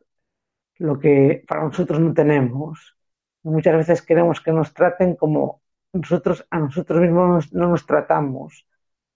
[0.78, 2.96] lo que para nosotros no tenemos.
[3.42, 5.62] Muchas veces queremos que nos traten como
[5.96, 8.66] nosotros a nosotros mismos no nos tratamos,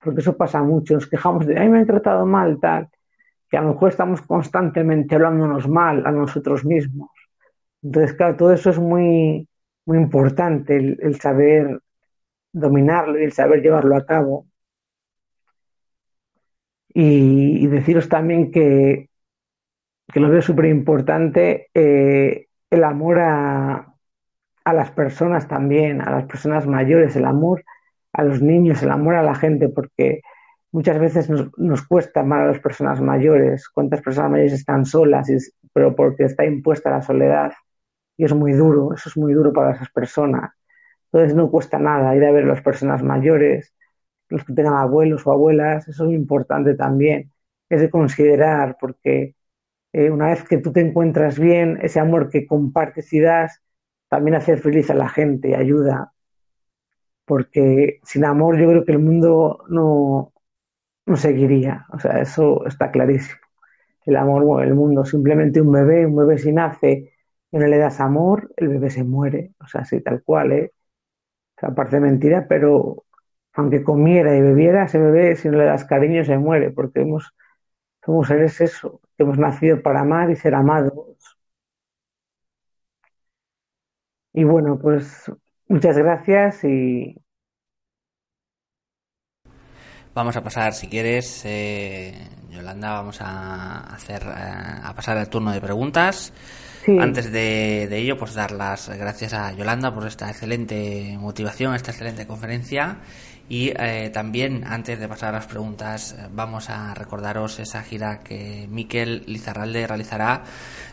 [0.00, 2.88] porque eso pasa mucho, nos quejamos de, ay, me han tratado mal, tal,
[3.48, 7.10] que a lo mejor estamos constantemente hablándonos mal a nosotros mismos.
[7.82, 9.48] Entonces, claro, todo eso es muy,
[9.86, 11.80] muy importante, el, saber
[12.52, 14.46] dominarlo y el saber llevarlo a cabo.
[16.92, 19.10] Y, y deciros también que,
[20.12, 23.89] que lo veo súper importante, eh, el amor a,
[24.64, 27.64] a las personas también, a las personas mayores, el amor
[28.12, 30.22] a los niños, el amor a la gente, porque
[30.72, 33.68] muchas veces nos, nos cuesta amar a las personas mayores.
[33.68, 35.28] ¿Cuántas personas mayores están solas?
[35.72, 37.52] Pero porque está impuesta la soledad.
[38.16, 40.52] Y es muy duro, eso es muy duro para esas personas.
[41.12, 43.74] Entonces no cuesta nada ir a ver a las personas mayores,
[44.28, 47.32] los que tengan abuelos o abuelas, eso es importante también.
[47.68, 49.34] Es de considerar, porque
[49.92, 53.60] eh, una vez que tú te encuentras bien, ese amor que compartes y das,
[54.10, 56.12] también hace feliz a la gente, ayuda.
[57.24, 60.32] Porque sin amor yo creo que el mundo no,
[61.06, 61.86] no seguiría.
[61.92, 63.40] O sea, eso está clarísimo.
[64.06, 65.04] El amor mueve el mundo.
[65.04, 67.12] Simplemente un bebé, un bebé si nace
[67.52, 69.54] y no le das amor, el bebé se muere.
[69.60, 70.72] O sea, así tal cual, ¿eh?
[71.58, 73.04] O sea, parece mentira, pero
[73.54, 77.34] aunque comiera y bebiera, ese bebé, si no le das cariño, se muere, porque hemos,
[78.04, 80.94] somos seres eso, que hemos nacido para amar y ser amados.
[84.32, 85.30] Y bueno, pues
[85.68, 87.16] muchas gracias y
[90.14, 92.12] Vamos a pasar, si quieres, eh,
[92.50, 96.32] Yolanda, vamos a hacer eh, a pasar al turno de preguntas.
[96.84, 101.74] sí, Antes de, de ello, pues dar las gracias a Yolanda por esta excelente motivación,
[101.74, 102.98] esta excelente conferencia.
[103.50, 108.20] Y eh, también, antes de pasar a las preguntas, eh, vamos a recordaros esa gira
[108.20, 110.44] que Miquel Lizarralde realizará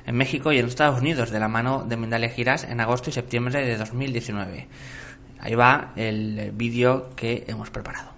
[0.07, 3.13] en México y en Estados Unidos de la mano de Mindalia Giras en agosto y
[3.13, 4.67] septiembre de 2019.
[5.39, 8.16] Ahí va el vídeo que hemos preparado.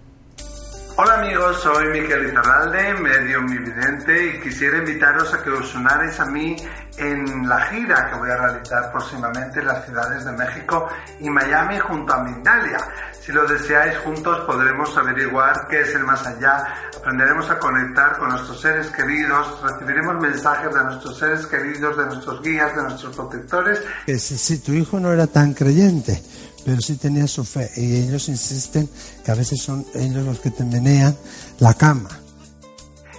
[1.02, 6.26] Hola amigos, soy Miquel Izarralde, medio vidente y quisiera invitaros a que os unáis a
[6.26, 6.58] mí
[6.98, 10.90] en la gira que voy a realizar próximamente en las ciudades de México
[11.22, 12.80] y Miami junto a Mindalia.
[13.22, 16.66] Si lo deseáis juntos podremos averiguar qué es el más allá,
[16.98, 22.42] aprenderemos a conectar con nuestros seres queridos, recibiremos mensajes de nuestros seres queridos, de nuestros
[22.42, 23.82] guías, de nuestros protectores.
[24.06, 26.22] Si, si tu hijo no era tan creyente,
[26.66, 28.90] pero sí tenía su fe, y ellos insisten
[29.24, 31.16] que a veces son ellos los que te menean
[31.60, 32.10] la cama.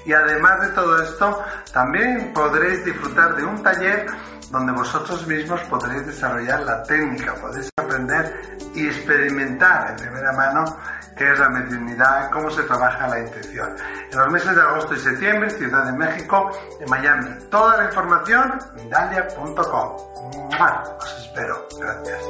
[0.06, 1.38] Y además de todo esto,
[1.72, 4.06] también podréis disfrutar de un taller
[4.50, 10.76] donde vosotros mismos podréis desarrollar la técnica, podéis aprender y experimentar en primera mano
[11.16, 13.76] qué es la mediunidad, cómo se trabaja la intención.
[14.10, 17.30] En los meses de agosto y septiembre, Ciudad de México, en Miami.
[17.50, 19.96] Toda la información, mindalia.com.
[20.98, 21.68] Os espero.
[21.78, 22.20] Gracias.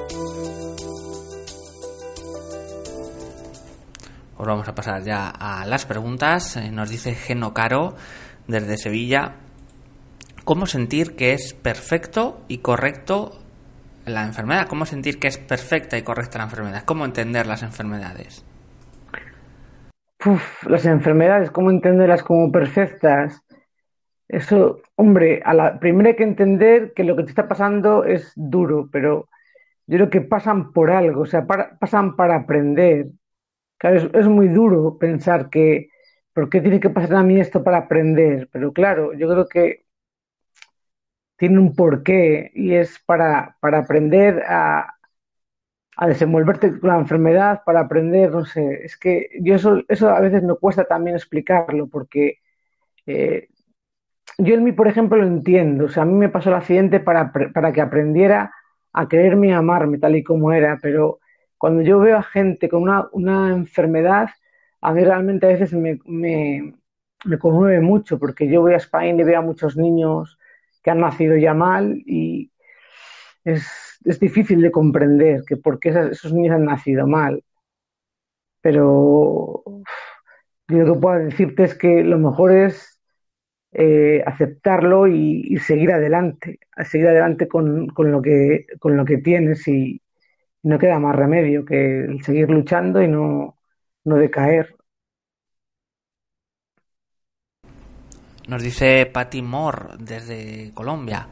[4.37, 6.57] Pues vamos a pasar ya a las preguntas.
[6.57, 7.95] Eh, Nos dice Geno Caro
[8.47, 9.35] desde Sevilla.
[10.51, 13.39] ¿Cómo sentir que es perfecto y correcto
[14.05, 14.67] la enfermedad?
[14.67, 16.83] ¿Cómo sentir que es perfecta y correcta la enfermedad?
[16.85, 18.45] ¿Cómo entender las enfermedades?
[20.27, 23.41] Uf, las enfermedades, ¿cómo entenderlas como perfectas?
[24.27, 28.33] Eso, hombre, a la primero hay que entender que lo que te está pasando es
[28.35, 29.29] duro, pero
[29.87, 33.07] yo creo que pasan por algo, o sea, pasan para aprender.
[33.79, 35.91] Claro, es muy duro pensar que,
[36.35, 38.49] ¿por qué tiene que pasar a mí esto para aprender?
[38.51, 39.85] Pero claro, yo creo que
[41.40, 44.94] tiene un porqué y es para, para aprender a,
[45.96, 50.20] a desenvolverte con la enfermedad, para aprender, no sé, es que yo eso, eso a
[50.20, 52.38] veces me cuesta también explicarlo porque
[53.07, 53.48] eh,
[54.38, 57.01] yo en mí, por ejemplo, lo entiendo, o sea, a mí me pasó el accidente
[57.01, 58.53] para, para que aprendiera
[58.95, 61.20] a quererme y amarme tal y como era, pero
[61.59, 64.30] cuando yo veo a gente con una, una enfermedad,
[64.82, 66.74] a mí realmente a veces me, me,
[67.26, 70.38] me conmueve mucho porque yo voy a España y veo a muchos niños
[70.83, 72.51] que han nacido ya mal y
[73.45, 73.66] es,
[74.05, 77.45] es difícil de comprender que por qué esas- esos niños han nacido mal.
[78.62, 79.62] Pero
[80.68, 83.01] lo que puedo decirte es que lo mejor es
[83.72, 89.18] eh, aceptarlo y, y seguir adelante, seguir adelante con, con lo que, con lo que
[89.18, 90.03] tienes y
[90.64, 93.59] no queda más remedio que seguir luchando y no,
[94.05, 94.76] no decaer.
[98.51, 101.28] Nos dice Patty Moore desde Colombia.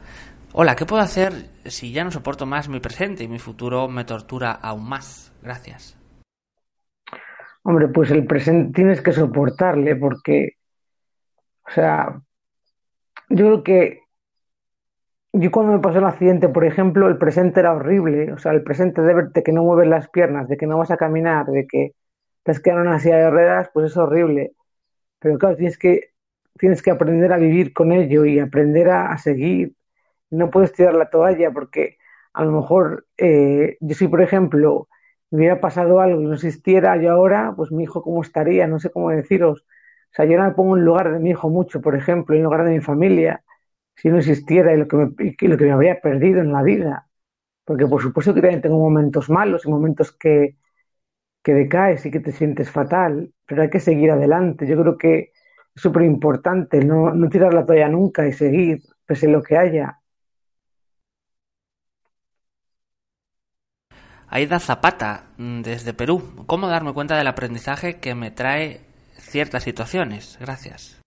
[0.53, 1.33] Hola, ¿qué puedo hacer
[1.65, 5.33] si ya no soporto más mi presente y mi futuro me tortura aún más?
[5.43, 5.97] Gracias.
[7.63, 10.51] Hombre, pues el presente tienes que soportarle porque,
[11.67, 12.21] o sea,
[13.27, 13.99] yo creo que
[15.33, 18.31] yo cuando me pasó el accidente, por ejemplo, el presente era horrible.
[18.31, 20.91] O sea, el presente de verte que no mueves las piernas, de que no vas
[20.91, 21.95] a caminar, de que
[22.43, 24.53] te has quedado en una silla de ruedas, pues es horrible.
[25.19, 26.08] Pero claro, tienes que,
[26.59, 29.75] tienes que aprender a vivir con ello y aprender a, seguir.
[30.29, 31.97] No puedes tirar la toalla porque
[32.33, 34.89] a lo mejor eh, yo si, por ejemplo,
[35.31, 38.79] me hubiera pasado algo y no existiera yo ahora, pues mi hijo cómo estaría, no
[38.79, 39.61] sé cómo deciros.
[40.11, 42.43] O sea, yo no me pongo en lugar de mi hijo mucho, por ejemplo, en
[42.43, 43.43] lugar de mi familia,
[43.95, 46.63] si no existiera y lo que me, y lo que me habría perdido en la
[46.63, 47.07] vida.
[47.65, 50.57] Porque por supuesto que también tengo momentos malos y momentos que,
[51.43, 54.67] que decaes y que te sientes fatal, pero hay que seguir adelante.
[54.67, 55.33] Yo creo que
[55.75, 59.99] súper importante no, no tirar la toalla nunca y seguir, pese a lo que haya.
[64.31, 66.21] Aida Zapata, mm, desde Perú.
[66.45, 68.81] ¿Cómo darme cuenta del aprendizaje que me trae
[69.17, 70.37] ciertas situaciones?
[70.39, 71.01] Gracias.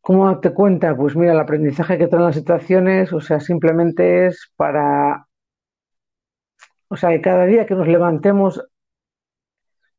[0.00, 0.94] ¿Cómo darte cuenta?
[0.94, 5.26] Pues mira, el aprendizaje que traen las situaciones, o sea, simplemente es para,
[6.88, 8.62] o sea, que cada día que nos levantemos,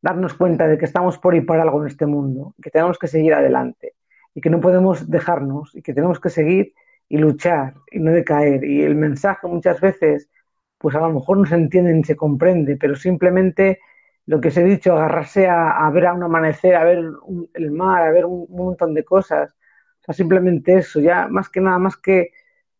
[0.01, 3.07] darnos cuenta de que estamos por y para algo en este mundo, que tenemos que
[3.07, 3.95] seguir adelante
[4.33, 6.73] y que no podemos dejarnos y que tenemos que seguir
[7.09, 8.63] y luchar y no decaer.
[8.63, 10.29] Y el mensaje muchas veces,
[10.77, 13.79] pues a lo mejor no se entiende ni se comprende, pero simplemente
[14.25, 17.49] lo que os he dicho, agarrarse a, a ver a un amanecer, a ver un-
[17.53, 19.51] el mar, a ver un, un montón de cosas.
[20.01, 22.31] O sea, simplemente eso, ya más que nada, más que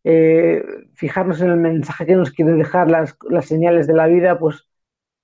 [0.04, 0.62] eh,
[0.94, 4.68] fijarnos en el mensaje que nos quiere dejar las, las señales de la vida, pues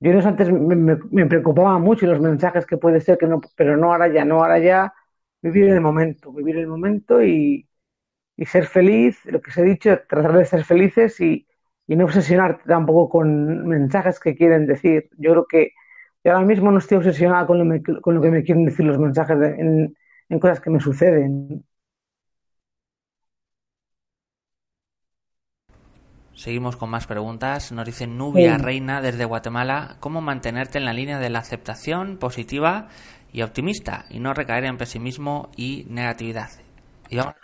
[0.01, 4.09] yo antes me, preocupaba mucho los mensajes que puede ser que no, pero no ahora
[4.09, 4.95] ya, no ahora ya,
[5.43, 7.69] vivir el momento, vivir el momento y,
[8.37, 11.47] y ser feliz, lo que os he dicho, tratar de ser felices y,
[11.87, 15.09] y no obsesionarte tampoco con mensajes que quieren decir.
[15.19, 15.73] Yo creo que
[16.25, 19.39] ahora mismo no estoy obsesionada con lo, con lo que me quieren decir los mensajes
[19.39, 19.97] de- en,
[20.29, 21.65] en cosas que me suceden.
[26.37, 27.73] Seguimos con más preguntas.
[27.73, 28.63] Nos dice Nubia Sí.
[28.63, 29.97] Reina desde Guatemala.
[30.01, 32.89] ¿Cómo mantenerte en la línea de la aceptación positiva
[33.33, 36.51] y optimista y no recaer en pesimismo y negatividad?
[37.09, 37.35] Y vamos-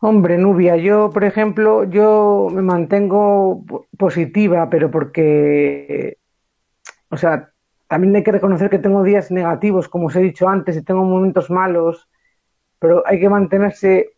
[0.00, 6.18] Hombre, Nubia, yo, por ejemplo, yo me mantengo po- positiva, pero porque,
[7.08, 7.48] o sea,
[7.88, 11.04] también hay que reconocer que tengo días negativos, como os he dicho antes, y tengo
[11.04, 12.06] momentos malos,
[12.78, 14.10] pero hay que mantenerse,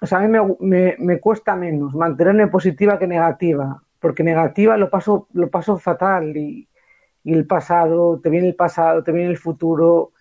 [0.00, 4.76] o sea, a mí me, me- me cuesta menos mantenerme positiva que negativa, porque negativa
[4.76, 6.68] lo paso, lo paso fatal y,
[7.24, 10.12] y el pasado, te viene el pasado, te viene el futuro,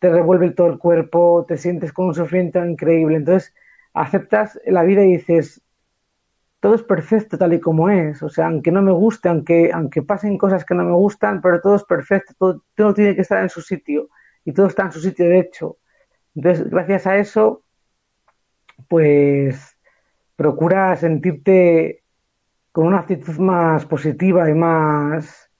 [0.00, 3.16] te revuelve todo el cuerpo, te sientes con un sufrimiento increíble.
[3.18, 3.54] Entonces,
[3.94, 5.62] aceptas la vida y dices,
[6.60, 8.22] todo es perfecto tal y como es.
[8.22, 11.60] O sea, aunque no me guste, aunque, aunque pasen cosas que no me gustan, pero
[11.60, 14.08] todo es perfecto, todo, todo tiene que estar en su sitio
[14.44, 15.78] y todo está en su sitio de hecho.
[16.34, 17.64] Entonces, gracias a eso,
[18.88, 19.76] pues
[20.36, 22.02] procura sentirte
[22.72, 25.50] con una actitud más positiva y más,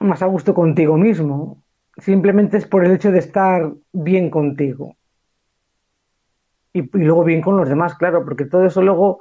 [0.00, 1.62] más a gusto contigo mismo.
[1.98, 4.96] Simplemente es por el hecho de estar bien contigo.
[6.72, 9.20] Y, y luego bien con los demás, claro, porque todo eso luego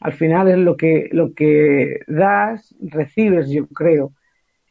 [0.00, 4.12] al final es lo que, lo que das, recibes, yo creo.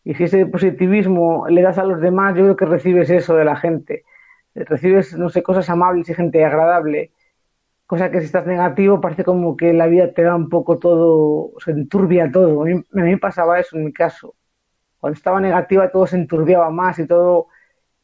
[0.03, 3.45] Y si ese positivismo le das a los demás, yo creo que recibes eso de
[3.45, 4.03] la gente.
[4.56, 7.12] Recibes, no sé, cosas amables y gente agradable.
[7.86, 11.54] Cosa que si estás negativo parece como que la vida te da un poco todo,
[11.60, 12.64] se enturbia todo.
[12.64, 14.36] A mí, a mí pasaba eso en mi caso.
[14.99, 17.47] Cuando estaba negativa todo se enturbiaba más y todo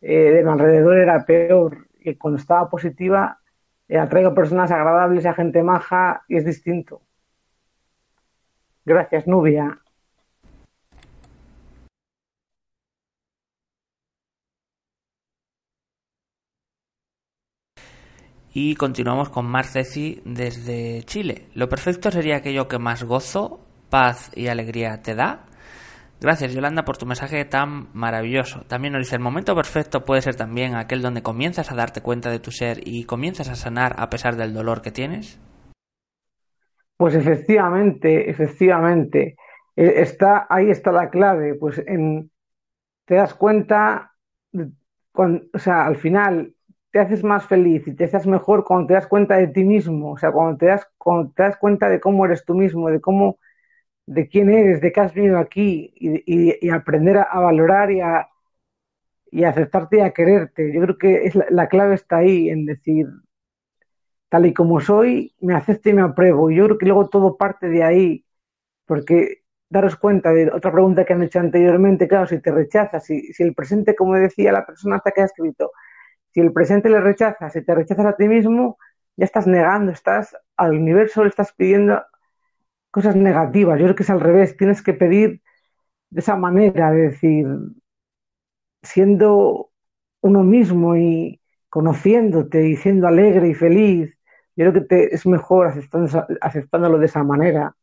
[0.01, 1.87] eh, de mi alrededor era peor.
[1.99, 3.39] Y cuando estaba positiva
[3.87, 7.01] eh, atraigo personas agradables, a gente maja y es distinto.
[8.85, 9.79] Gracias, Nubia.
[18.51, 21.45] Y continuamos con Mar Ceci desde Chile.
[21.53, 23.59] Lo perfecto sería aquello que más gozo,
[23.91, 25.45] paz y alegría te da.
[26.19, 28.63] Gracias Yolanda por tu mensaje tan maravilloso.
[28.67, 32.31] También nos dice, el momento perfecto puede ser también aquel donde comienzas a darte cuenta
[32.31, 35.39] de tu ser y comienzas a sanar a pesar del dolor que tienes.
[36.97, 39.37] Pues efectivamente, efectivamente,
[39.75, 42.31] eh, está, ahí está la clave, pues en,
[43.05, 44.11] te das cuenta,
[45.13, 46.55] cuando, o sea, al final
[46.91, 50.13] te haces más feliz y te haces mejor cuando te das cuenta de ti mismo,
[50.13, 52.99] o sea, cuando te das, cuando te das cuenta de cómo eres tú mismo, de
[53.01, 53.39] cómo,
[54.07, 58.29] de quién eres, de qué has venido aquí y, y- aprender a, valorar y a,
[59.31, 60.71] y a aceptarte y a quererte.
[60.73, 63.07] Yo creo que es la, la clave está ahí en decir,
[64.29, 66.51] tal y como soy, me acepto y me apruebo.
[66.51, 68.25] Yo creo que luego todo parte de ahí,
[68.87, 73.33] porque daros cuenta de otra pregunta que han hecho anteriormente, claro, si te rechazas, si,
[73.33, 75.71] si el presente, como decía la persona hasta que ha escrito,
[76.31, 78.77] si el presente le rechazas, si te rechazas a ti mismo,
[79.17, 82.03] ya estás negando, estás al universo, le estás pidiendo
[82.91, 83.79] cosas negativas.
[83.79, 85.41] Yo creo que es al revés, tienes que pedir
[86.11, 87.47] de esa manera, de decir,
[88.83, 89.71] siendo
[90.21, 94.17] uno mismo y conociéndote y siendo alegre y feliz,
[94.55, 97.75] yo creo que te, es mejor aceptando, aceptándolo de esa manera.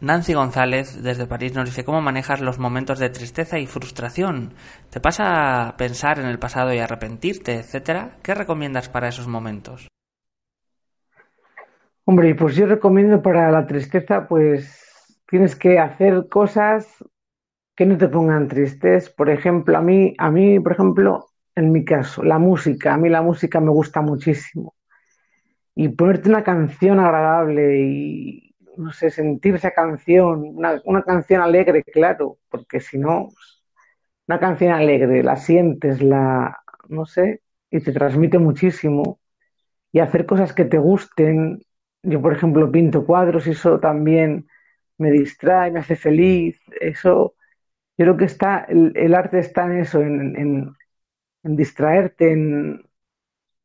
[0.00, 4.54] Nancy González desde París nos dice cómo manejas los momentos de tristeza y frustración.
[4.88, 8.16] ¿Te pasa a pensar en el pasado y arrepentirte, etcétera?
[8.22, 9.88] ¿Qué recomiendas para esos momentos?
[12.06, 17.04] Hombre, pues yo recomiendo para la tristeza, pues tienes que hacer cosas
[17.76, 19.10] que no te pongan tristes.
[19.10, 23.10] Por ejemplo, a mí, a mí, por ejemplo, en mi caso, la música, a mí
[23.10, 24.74] la música me gusta muchísimo.
[25.74, 31.84] Y ponerte una canción agradable y no sé, sentir esa canción, una, una canción alegre,
[31.84, 33.28] claro, porque si no,
[34.28, 36.58] una canción alegre, la sientes, la,
[36.88, 39.20] no sé, y te transmite muchísimo.
[39.92, 41.60] Y hacer cosas que te gusten.
[42.02, 44.48] Yo, por ejemplo, pinto cuadros y eso también
[44.98, 46.60] me distrae, me hace feliz.
[46.80, 47.34] Eso,
[47.98, 50.74] yo creo que está, el, arte está en eso, en, en,
[51.44, 52.84] en distraerte, en,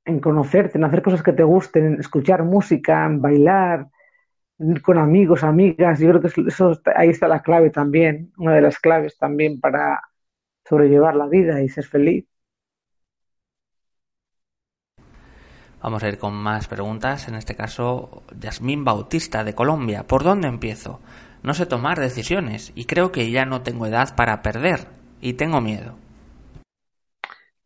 [0.05, 3.87] en conocerte, en hacer cosas que te gusten, en escuchar música, en bailar,
[4.81, 8.79] con amigos, amigas, yo creo que eso, ahí está la clave también, una de las
[8.79, 10.01] claves también para
[10.67, 12.25] sobrellevar la vida y ser feliz.
[15.81, 17.27] Vamos a ir con más preguntas.
[17.27, 20.07] En este caso, Yasmín Bautista de Colombia.
[20.07, 20.99] ¿Por dónde empiezo?
[21.43, 24.87] No sé tomar decisiones y creo que ya no tengo edad para perder
[25.21, 25.93] y tengo miedo.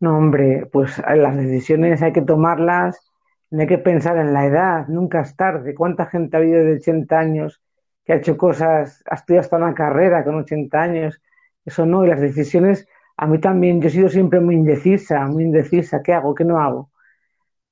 [0.00, 3.09] No, hombre, pues las decisiones hay que tomarlas
[3.50, 5.74] no hay que pensar en la edad, nunca es tarde.
[5.74, 7.62] ¿Cuánta gente ha habido de 80 años
[8.04, 11.20] que ha hecho cosas, ha estudiado hasta una carrera con 80 años?
[11.64, 15.44] Eso no, y las decisiones, a mí también, yo he sido siempre muy indecisa, muy
[15.44, 16.90] indecisa, ¿qué hago, qué no hago?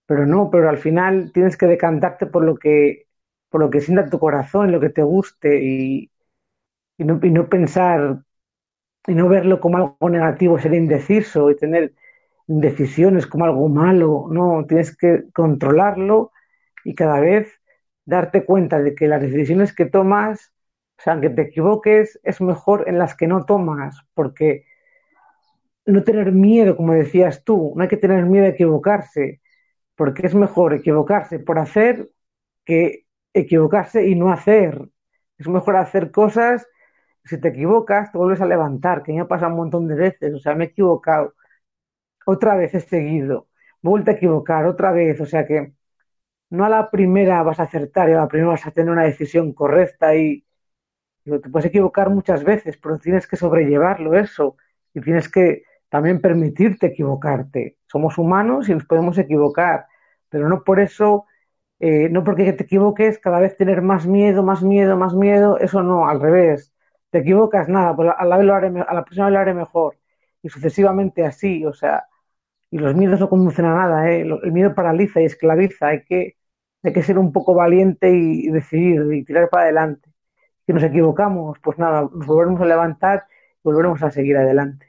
[0.07, 3.07] Pero no, pero al final tienes que decantarte por lo que,
[3.51, 6.11] por lo que sienta tu corazón, lo que te guste y,
[6.99, 8.23] no, y no pensar
[9.07, 11.95] y no verlo como algo negativo, ser indeciso y tener
[12.49, 16.33] decisiones como algo malo, no, tienes que controlarlo
[16.83, 17.61] y cada vez
[18.07, 20.55] darte cuenta de que las decisiones que tomas,
[20.99, 24.65] o sea, aunque te equivoques, es mejor en las que no tomas, porque
[25.85, 29.43] no tener miedo, como decías tú, no hay que tener miedo a equivocarse,
[29.95, 32.11] porque es mejor equivocarse por hacer
[32.65, 34.89] que equivocarse y no hacer.
[35.39, 36.67] Es mejor hacer cosas,
[37.25, 40.35] si te equivocas, te vuelves a levantar, que me ha pasado un montón de veces,
[40.35, 41.35] o sea, me he equivocado
[42.31, 43.49] otra vez he seguido,
[43.81, 45.73] vuelto a equivocar, otra vez, o sea que
[46.51, 49.05] no a la primera vas a acertar y a la primera vas a tener una
[49.05, 50.45] decisión correcta y
[51.25, 54.57] te puedes equivocar muchas veces, pero tienes que sobrellevarlo eso
[54.95, 57.79] y tienes que también permitirte equivocarte.
[57.87, 59.87] Somos humanos y nos podemos equivocar,
[60.29, 61.27] pero no por eso,
[61.81, 65.83] eh, no porque te equivoques, cada vez tener más miedo, más miedo, más miedo, eso
[65.83, 66.75] no, al revés.
[67.11, 69.55] Te equivocas, nada, pues a la, vez lo haré, a la próxima vez lo haré
[69.55, 69.97] mejor
[70.43, 72.08] y sucesivamente así, o sea,
[72.71, 74.21] y los miedos no conducen a nada, ¿eh?
[74.21, 76.37] el miedo paraliza y esclaviza, hay que,
[76.83, 80.11] hay que ser un poco valiente y, decidir y tirar para adelante.
[80.67, 84.87] Si nos equivocamos, pues nada, nos volveremos a levantar y volveremos a seguir adelante.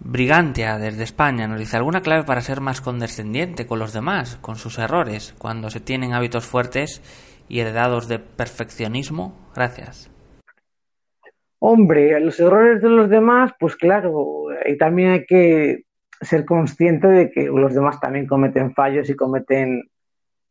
[0.00, 4.56] Brigantia desde España nos dice alguna clave para ser más condescendiente con los demás, con
[4.56, 7.02] sus errores, cuando se tienen hábitos fuertes
[7.46, 9.34] y heredados de perfeccionismo.
[9.54, 10.10] Gracias.
[11.60, 15.84] Hombre, los errores de los demás, pues claro, y también hay que
[16.20, 19.90] ser consciente de que los demás también cometen fallos y cometen...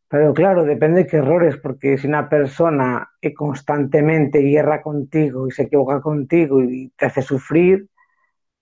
[0.09, 5.63] Pero claro, depende de qué errores, porque si una persona constantemente guerra contigo y se
[5.63, 7.89] equivoca contigo y te hace sufrir,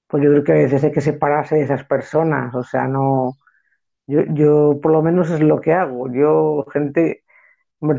[0.07, 2.53] pues yo creo que a veces hay que separarse de esas personas.
[2.55, 3.33] O sea, no...
[4.07, 6.11] Yo, yo por lo menos es lo que hago.
[6.11, 7.24] Yo, gente,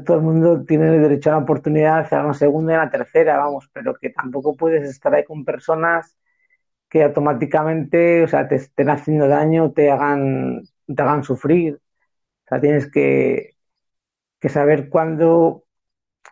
[0.05, 3.69] todo el mundo tiene derecho a una oportunidad, a una segunda y una tercera, vamos,
[3.73, 6.17] pero que tampoco puedes estar ahí con personas
[6.89, 11.77] que automáticamente, o sea, te estén haciendo daño, te hagan, te hagan sufrir.
[12.47, 13.57] O sea, tienes que,
[14.41, 15.65] que saber cuándo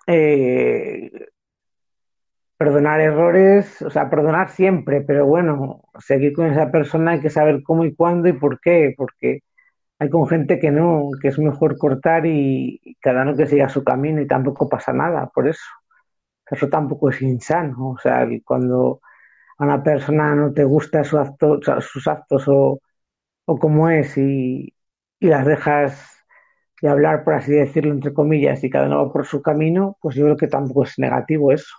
[0.06, 1.10] eh,
[2.56, 7.62] perdonar errores, o sea, perdonar siempre, pero bueno, seguir con esa persona hay que saber
[7.62, 9.40] cómo y cuándo y por qué, porque
[10.10, 14.20] con gente que no, que es mejor cortar y, cada uno que siga su camino
[14.20, 15.64] y tampoco pasa nada por eso.
[16.50, 17.90] Eso tampoco es insano.
[17.90, 19.00] O sea, cuando
[19.58, 22.80] a una persona no te gusta su acto, sus actos o,
[23.46, 24.74] o cómo es y,
[25.20, 26.24] y las dejas
[26.82, 30.16] de hablar, por así decirlo, entre comillas, y cada uno va por su camino, pues
[30.16, 31.74] yo creo que tampoco es negativo eso.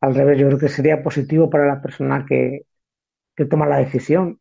[0.00, 2.62] Al revés, yo creo que sería positivo para la persona que,
[3.36, 4.40] que toma la decisión.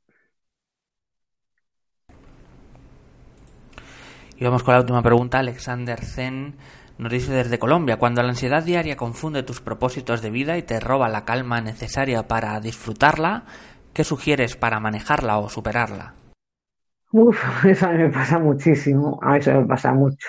[4.38, 5.40] Y vamos con la última pregunta.
[5.40, 6.56] Alexander Zen
[6.98, 10.80] nos dice desde Colombia, cuando la ansiedad diaria confunde tus propósitos de vida y te
[10.80, 13.44] roba la calma necesaria para disfrutarla,
[13.94, 16.16] ¿qué sugieres para manejarla o superarla?
[17.14, 20.28] Uf, eso a mí me pasa muchísimo, a eso me pasa mucho.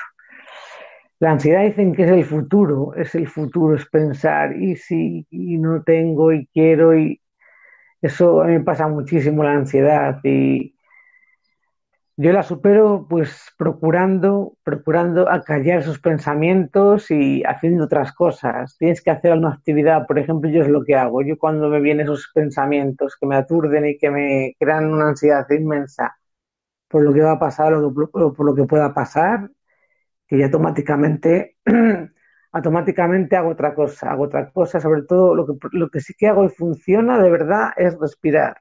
[1.19, 5.59] La ansiedad dicen que es el futuro, es el futuro, es pensar, y si y
[5.59, 7.21] no tengo, y quiero, y
[8.03, 10.76] eso a mí me pasa muchísimo la ansiedad, y
[12.17, 18.77] yo la supero pues procurando, procurando acallar esos pensamientos y haciendo otras cosas.
[18.79, 21.23] Tienes que hacer alguna actividad, por ejemplo, yo es lo que hago.
[21.23, 25.47] Yo cuando me vienen esos pensamientos que me aturden y que me crean una ansiedad
[25.51, 26.17] inmensa,
[26.89, 27.93] por lo que va a pasar o
[28.35, 29.51] por lo que pueda pasar,
[30.27, 31.57] que ya automáticamente,
[32.53, 36.29] automáticamente hago otra cosa, hago otra cosa, sobre todo lo que, lo que sí que
[36.29, 38.61] hago y funciona de verdad es respirar,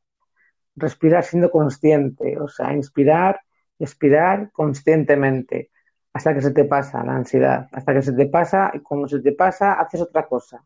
[0.75, 3.41] respirar siendo consciente, o sea, inspirar,
[3.79, 5.71] expirar conscientemente,
[6.13, 9.21] hasta que se te pasa la ansiedad, hasta que se te pasa y cuando se
[9.21, 10.65] te pasa haces otra cosa.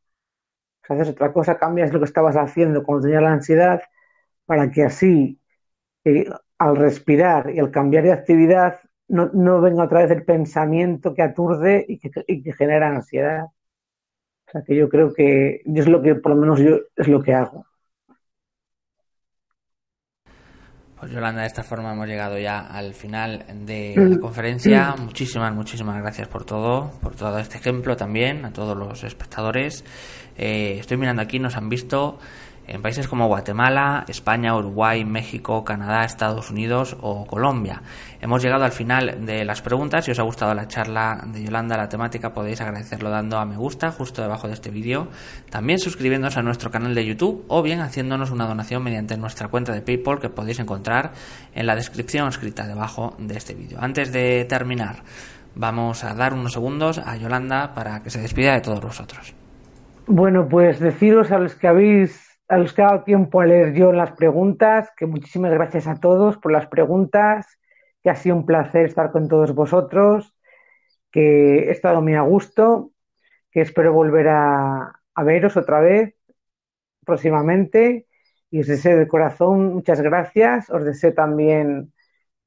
[0.90, 3.82] haces otra cosa, cambias lo que estabas haciendo cuando tenías la ansiedad
[4.46, 5.40] para que así
[6.06, 6.26] eh,
[6.60, 11.22] al respirar y al cambiar de actividad no, no venga otra vez el pensamiento que
[11.24, 13.46] aturde y que, y que, genera ansiedad.
[14.48, 17.22] O sea que yo creo que es lo que, por lo menos yo, es lo
[17.24, 17.66] que hago.
[21.00, 24.96] Pues Yolanda, de esta forma hemos llegado ya al final de la conferencia.
[24.98, 29.86] Muchísimas, muchísimas gracias por todo, por todo este ejemplo también, a todos los espectadores.
[30.38, 32.20] Eh, estoy mirando aquí, nos han visto
[32.70, 37.82] en países como Guatemala, España, Uruguay, México, Canadá, Estados Unidos o Colombia.
[38.22, 40.06] Hemos llegado al final de las preguntas.
[40.06, 43.58] Si os ha gustado la charla de Yolanda, la temática, podéis agradecerlo dando a me
[43.58, 45.08] gusta justo debajo de este vídeo.
[45.50, 49.74] También suscribiéndonos a nuestro canal de YouTube o bien haciéndonos una donación mediante nuestra cuenta
[49.74, 51.12] de PayPal que podéis encontrar
[51.56, 53.80] en la descripción escrita debajo de este vídeo.
[53.82, 54.98] Antes de terminar,
[55.56, 59.34] vamos a dar unos segundos a Yolanda para que se despida de todos vosotros.
[60.06, 63.74] Bueno, pues deciros a los que habéis a los que ha dado tiempo a leer
[63.74, 67.60] yo las preguntas, que muchísimas gracias a todos por las preguntas,
[68.04, 70.36] que ha sido un placer estar con todos vosotros,
[71.12, 72.92] que he estado muy a gusto,
[73.52, 76.16] que espero volver a, veros otra vez
[77.06, 78.08] próximamente
[78.50, 81.94] y os deseo de corazón muchas gracias, os deseo también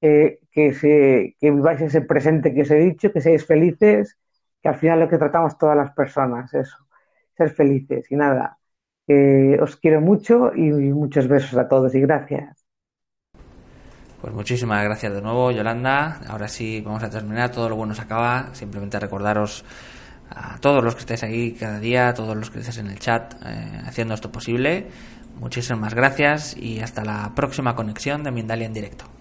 [0.00, 4.18] eh, que, se, que viváis ese presente que os he dicho, que seáis felices,
[4.62, 6.78] que al final lo que tratamos todas las personas, eso,
[7.36, 8.58] ser felices y nada,
[9.60, 12.62] os quiero mucho y muchos besos a todos y gracias.
[14.20, 16.20] Pues muchísimas gracias de nuevo, Yolanda.
[16.28, 17.50] Ahora sí vamos a terminar.
[17.50, 18.50] Todo lo bueno se acaba.
[18.52, 19.64] Simplemente recordaros
[20.30, 23.00] a todos los que estéis ahí cada día, a todos los que estéis en el
[23.00, 24.86] chat eh, haciendo esto posible.
[25.40, 29.11] Muchísimas gracias y hasta la próxima conexión de Mindalia en directo.